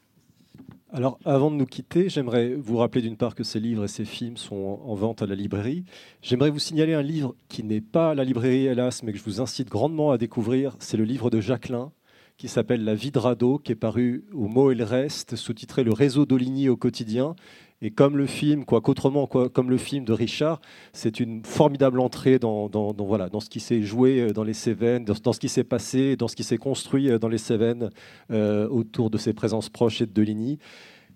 [0.93, 4.05] Alors, avant de nous quitter, j'aimerais vous rappeler d'une part que ces livres et ces
[4.05, 5.85] films sont en vente à la librairie.
[6.21, 9.23] J'aimerais vous signaler un livre qui n'est pas à la librairie, hélas, mais que je
[9.23, 10.75] vous incite grandement à découvrir.
[10.81, 11.91] C'est le livre de Jacqueline,
[12.39, 15.85] qui s'appelle La vie de radeau, qui est paru au mot et le reste, sous-titré
[15.85, 17.37] Le réseau d'Oligny au quotidien.
[17.83, 20.61] Et comme le film, quoi qu'autrement, comme le film de Richard,
[20.93, 25.05] c'est une formidable entrée dans, voilà, dans ce qui s'est joué euh, dans les Cévennes,
[25.05, 27.91] dans, ce qui s'est passé, dans ce qui s'est construit euh, dans les Cévennes
[28.31, 30.59] euh, autour de ses présences proches et de Deligny.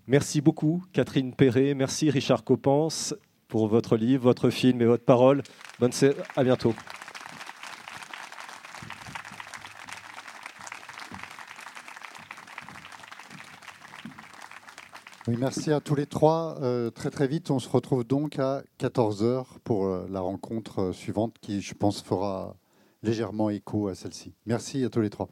[0.07, 1.75] Merci beaucoup, Catherine Perret.
[1.75, 3.13] Merci, Richard Coppens,
[3.47, 5.43] pour votre livre, votre film et votre parole.
[5.79, 5.91] Bonne
[6.35, 6.73] à bientôt.
[15.27, 16.57] Merci à tous les trois.
[16.61, 20.93] Euh, très très vite, on se retrouve donc à 14h pour euh, la rencontre euh,
[20.93, 22.55] suivante qui, je pense, fera
[23.01, 24.33] légèrement écho à celle-ci.
[24.45, 25.27] Merci à tous les trois.